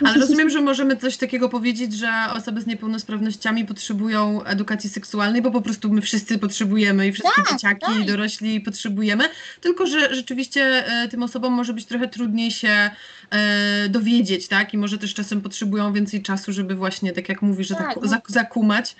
Ale 0.04 0.14
rozumiem, 0.20 0.50
że 0.50 0.60
możemy 0.60 0.96
coś 0.96 1.16
takiego 1.16 1.48
powiedzieć, 1.48 1.92
że 1.94 2.12
osoby 2.32 2.60
z 2.60 2.66
niepełnosprawnościami 2.66 3.64
potrzebują 3.64 4.44
edukacji 4.44 4.90
seksualnej, 4.90 5.42
bo 5.42 5.50
po 5.50 5.62
prostu 5.62 5.92
my 5.92 6.00
wszyscy 6.00 6.38
potrzebujemy 6.38 7.06
i 7.06 7.12
wszystkie 7.12 7.42
Tak, 7.42 7.52
dzieciaki 7.52 7.86
tak. 7.86 7.98
i 7.98 8.06
dorośli 8.06 8.60
potrzebujemy, 8.60 9.28
tylko 9.60 9.86
że 9.86 10.14
rzeczywiście 10.14 10.86
e, 10.86 11.08
tym 11.08 11.22
osobom 11.22 11.52
może 11.52 11.72
być 11.72 11.84
trochę 11.84 12.08
trudniej 12.08 12.50
się 12.50 12.90
e, 13.30 13.88
dowiedzieć, 13.88 14.48
tak? 14.48 14.74
I 14.74 14.78
może 14.78 14.98
też 14.98 15.14
czasem 15.14 15.40
potrzebują 15.40 15.92
więcej 15.92 16.22
czasu, 16.22 16.52
żeby 16.52 16.74
właśnie, 16.74 17.12
tak 17.12 17.28
jak 17.28 17.42
mówisz, 17.42 17.68
że 17.68 17.74
Tak, 17.74 17.86
tak, 17.86 17.96
no. 18.02 18.08
zak- 18.08 18.30
zakumać. 18.32 18.96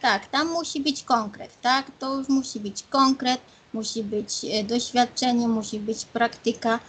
Tak, 0.00 0.26
tam 0.26 0.48
musi 0.48 0.80
być 0.80 1.02
konkret, 1.02 1.60
tak? 1.60 1.86
To 1.98 2.18
już 2.18 2.28
musi 2.28 2.60
być 2.60 2.84
konkret, 2.90 3.40
musi 3.72 4.02
być 4.02 4.32
e, 4.52 4.64
doświadczenie, 4.64 5.48
musi 5.48 5.80
być 5.80 6.04
praktyka, 6.04 6.80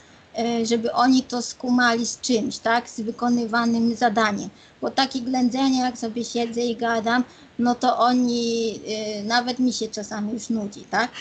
żeby 0.63 0.94
oni 0.94 1.24
to 1.24 1.41
skumali 1.41 2.06
z 2.06 2.20
czymś, 2.20 2.58
tak? 2.58 2.89
Z 2.89 3.02
wykonywanym 3.02 3.96
zadaniem. 3.96 4.50
Bo 4.82 4.91
takie 4.91 5.22
ględzenie, 5.22 5.80
jak 5.80 5.98
sobie 5.98 6.26
siedzę 6.26 6.62
i 6.62 6.76
gadam, 6.76 7.24
no 7.60 7.76
to 7.76 7.98
oni, 7.98 8.80
e, 8.88 9.24
nawet 9.24 9.60
mi 9.60 9.74
się 9.74 9.88
czasami 9.88 10.34
już 10.34 10.50
nudzi, 10.50 10.82
tak? 10.82 11.12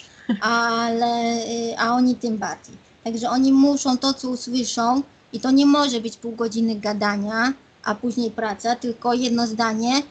Ale, 0.40 1.06
e, 1.06 1.78
a 1.78 1.92
oni 1.92 2.14
tym 2.14 2.38
bardziej. 2.38 2.76
Także 3.04 3.30
oni 3.30 3.52
muszą 3.52 3.98
to, 3.98 4.14
co 4.14 4.28
usłyszą 4.28 5.02
i 5.32 5.40
to 5.40 5.50
nie 5.50 5.66
może 5.66 6.00
być 6.00 6.16
pół 6.16 6.32
godziny 6.32 6.74
gadania, 6.74 7.52
a 7.84 7.94
później 7.94 8.30
praca, 8.30 8.76
tylko 8.76 9.14
jedno 9.14 9.46
zdanie, 9.46 10.02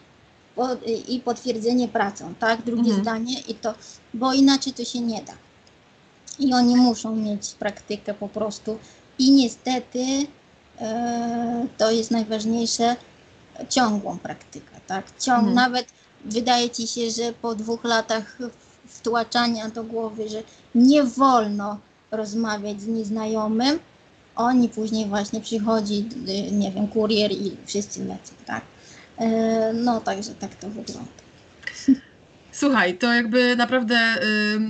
i 1.08 1.20
potwierdzenie 1.20 1.88
pracą, 1.88 2.34
tak? 2.40 2.62
Drugie 2.62 2.82
Mhm. 2.82 3.02
zdanie 3.02 3.40
i 3.40 3.56
to, 3.56 3.74
bo 4.14 4.34
inaczej 4.34 4.74
to 4.74 4.86
się 4.86 5.00
nie 5.02 5.22
da. 5.22 5.34
I 6.40 6.54
oni 6.54 6.76
muszą 6.76 7.16
mieć 7.16 7.54
praktykę 7.54 8.14
po 8.14 8.28
prostu. 8.30 8.80
I 9.20 9.32
niestety 9.32 10.28
e, 10.82 11.68
to 11.78 11.92
jest 11.92 12.12
najważniejsze, 12.12 12.96
ciągłą 13.70 14.20
praktykę, 14.20 14.80
tak? 14.88 15.06
Ciąg, 15.20 15.38
Mhm. 15.40 15.56
Nawet 15.56 15.88
wydaje 16.26 16.70
ci 16.70 16.88
się, 16.88 17.12
że 17.12 17.34
po 17.34 17.56
dwóch 17.56 17.84
latach 17.84 18.38
wtłaczania 18.88 19.70
do 19.70 19.84
głowy, 19.84 20.30
że 20.30 20.44
nie 20.76 21.04
wolno 21.04 21.78
rozmawiać 22.12 22.82
z 22.82 22.88
nieznajomym, 22.88 23.80
oni 24.36 24.70
później 24.70 25.06
właśnie 25.06 25.42
przychodzi, 25.42 26.10
y, 26.50 26.52
nie 26.52 26.72
wiem, 26.72 26.88
kurier 26.88 27.32
i 27.32 27.58
wszyscy 27.66 28.06
lecą, 28.06 28.34
tak? 28.46 28.64
E, 29.18 29.74
No, 29.74 30.02
także 30.02 30.36
tak 30.36 30.56
to 30.56 30.70
wygląda. 30.70 31.29
Słuchaj, 32.60 32.98
to 32.98 33.14
jakby 33.14 33.56
naprawdę, 33.56 33.96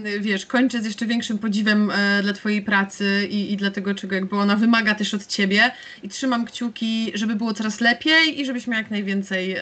y, 0.06 0.20
wiesz, 0.20 0.46
kończę 0.46 0.82
z 0.82 0.86
jeszcze 0.86 1.06
większym 1.06 1.38
podziwem 1.38 1.92
e, 1.92 2.24
dla 2.24 2.34
Twojej 2.34 2.62
pracy 2.62 3.28
i, 3.30 3.54
i 3.54 3.58
dla 3.58 3.72
tego, 3.72 3.96
czego 3.96 4.16
jakby 4.16 4.36
ona 4.36 4.56
wymaga 4.56 4.96
też 4.96 5.14
od 5.14 5.28
Ciebie. 5.28 5.72
I 6.04 6.10
trzymam 6.10 6.46
kciuki, 6.46 7.12
żeby 7.14 7.36
było 7.36 7.54
coraz 7.54 7.82
lepiej 7.82 8.42
i 8.42 8.46
żebyś 8.46 8.68
miał 8.68 8.78
jak 8.78 8.92
najwięcej 8.92 9.56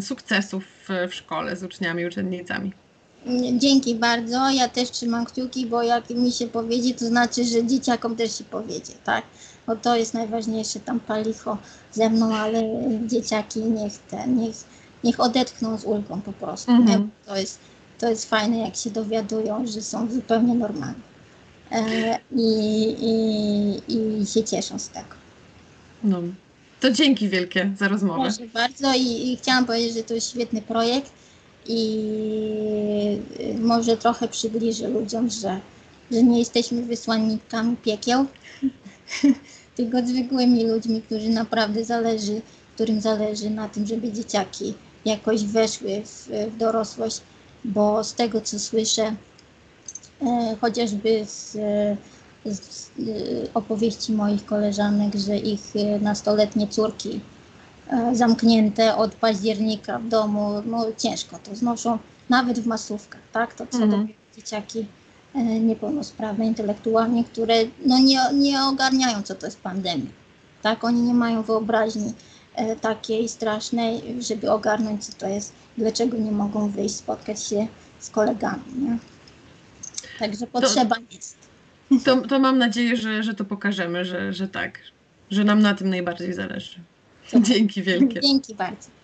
sukcesów 0.00 0.64
w, 1.08 1.14
szkole 1.14 1.56
z 1.56 1.62
uczniami, 1.62 2.06
uczennicami. 2.06 2.72
Dzięki 3.58 3.94
bardzo. 3.94 4.50
Ja 4.50 4.68
też 4.68 4.90
trzymam 4.90 5.24
kciuki, 5.24 5.66
bo 5.66 5.82
jak 5.82 6.10
mi 6.10 6.32
się 6.32 6.46
powiedzie, 6.46 6.94
to 6.94 7.06
znaczy, 7.06 7.44
że 7.44 7.66
dzieciakom 7.66 8.16
też 8.16 8.38
się 8.38 8.44
powiedzie, 8.44 8.92
tak? 9.04 9.24
Bo 9.66 9.76
to 9.76 9.96
jest 9.96 10.14
najważniejsze, 10.14 10.80
tam 10.80 11.00
palicho 11.00 11.58
ze 11.92 12.10
mną, 12.10 12.34
ale 12.34 12.62
dzieciaki 13.06 13.60
niech 13.60 13.98
te, 13.98 14.28
niech, 14.28 14.56
niech 15.04 15.20
odetchną 15.20 15.78
z 15.78 15.84
ulgą 15.84 16.20
po 16.20 16.32
prostu. 16.32 16.72
Mhm. 16.72 17.00
Nie? 17.00 17.08
To, 17.26 17.36
jest, 17.36 17.69
to 18.00 18.10
jest 18.10 18.30
fajne, 18.30 18.58
jak 18.58 18.76
się 18.76 18.90
dowiadują, 18.90 19.66
że 19.66 19.82
są 19.82 20.10
zupełnie 20.10 20.54
normalni. 20.54 21.02
E, 21.72 22.18
i, 22.36 22.96
i, 23.88 24.22
I 24.22 24.26
się 24.26 24.44
cieszą 24.44 24.78
z 24.78 24.88
tego. 24.88 25.14
No. 26.04 26.22
To 26.80 26.90
dzięki 26.90 27.28
wielkie 27.28 27.72
za 27.78 27.88
rozmowę. 27.88 28.22
Proszę 28.22 28.48
bardzo 28.54 28.94
i, 28.94 29.32
i 29.32 29.36
chciałam 29.36 29.66
powiedzieć, 29.66 29.94
że 29.94 30.02
to 30.02 30.14
jest 30.14 30.30
świetny 30.30 30.62
projekt 30.62 31.12
i 31.66 32.00
y, 33.40 33.58
może 33.58 33.96
trochę 33.96 34.28
przybliży 34.28 34.88
ludziom, 34.88 35.30
że, 35.30 35.60
że 36.10 36.22
nie 36.22 36.38
jesteśmy 36.38 36.82
wysłannikami 36.82 37.76
piekieł, 37.76 38.26
tylko 39.76 40.06
zwykłymi 40.06 40.66
ludźmi, 40.66 41.02
którzy 41.02 41.28
naprawdę 41.28 41.84
zależy, 41.84 42.42
którym 42.74 43.00
zależy 43.00 43.50
na 43.50 43.68
tym, 43.68 43.86
żeby 43.86 44.12
dzieciaki 44.12 44.74
jakoś 45.04 45.44
weszły 45.44 46.02
w, 46.04 46.28
w 46.52 46.56
dorosłość, 46.56 47.20
bo 47.64 48.04
z 48.04 48.14
tego 48.14 48.40
co 48.40 48.58
słyszę, 48.58 49.14
e, 50.22 50.56
chociażby 50.60 51.24
z, 51.26 51.52
z, 52.44 52.58
z 52.60 52.88
e, 52.88 53.54
opowieści 53.54 54.12
moich 54.12 54.44
koleżanek, 54.46 55.14
że 55.14 55.36
ich 55.36 55.60
e, 55.76 55.98
nastoletnie 56.00 56.68
córki 56.68 57.20
e, 57.90 58.16
zamknięte 58.16 58.96
od 58.96 59.14
października 59.14 59.98
w 59.98 60.08
domu, 60.08 60.62
no 60.66 60.86
ciężko 60.98 61.38
to 61.44 61.56
znoszą, 61.56 61.98
nawet 62.28 62.58
w 62.60 62.66
masówkach, 62.66 63.20
tak? 63.32 63.54
To 63.54 63.66
co 63.66 63.78
Mhm. 63.78 63.90
dopiero 64.02 64.18
dzieciaki 64.36 64.86
e, 65.34 65.42
niepełnosprawne 65.60 66.46
intelektualnie, 66.46 67.24
które 67.24 67.54
no 67.86 67.98
nie, 67.98 68.20
nie 68.34 68.64
ogarniają, 68.64 69.22
co 69.22 69.34
to 69.34 69.46
jest 69.46 69.60
pandemia, 69.60 70.10
tak? 70.62 70.84
Oni 70.84 71.02
nie 71.02 71.14
mają 71.14 71.42
wyobraźni 71.42 72.12
e, 72.54 72.76
takiej 72.76 73.28
strasznej, 73.28 74.02
żeby 74.20 74.50
ogarnąć, 74.50 75.06
co 75.06 75.12
to 75.12 75.28
jest, 75.28 75.52
dlaczego 75.78 76.18
nie 76.18 76.32
mogą 76.32 76.68
wyjść, 76.68 76.94
spotkać 76.94 77.44
się 77.44 77.66
z 77.98 78.10
kolegami, 78.10 78.62
nie? 78.78 78.98
Także 80.18 80.46
potrzeba 80.46 80.96
jest. 81.10 81.36
To, 82.04 82.16
to 82.16 82.38
mam 82.38 82.58
nadzieję, 82.58 82.96
że, 82.96 83.22
że 83.22 83.34
to 83.34 83.44
pokażemy, 83.44 84.04
że, 84.04 84.32
że 84.32 84.48
tak, 84.48 84.78
że 85.30 85.44
nam 85.44 85.62
na 85.62 85.74
tym 85.74 85.90
najbardziej 85.90 86.32
zależy. 86.32 86.78
Dzięki 87.40 87.82
wielkie. 87.82 88.20
Dzięki 88.20 88.54
bardzo. 88.54 88.99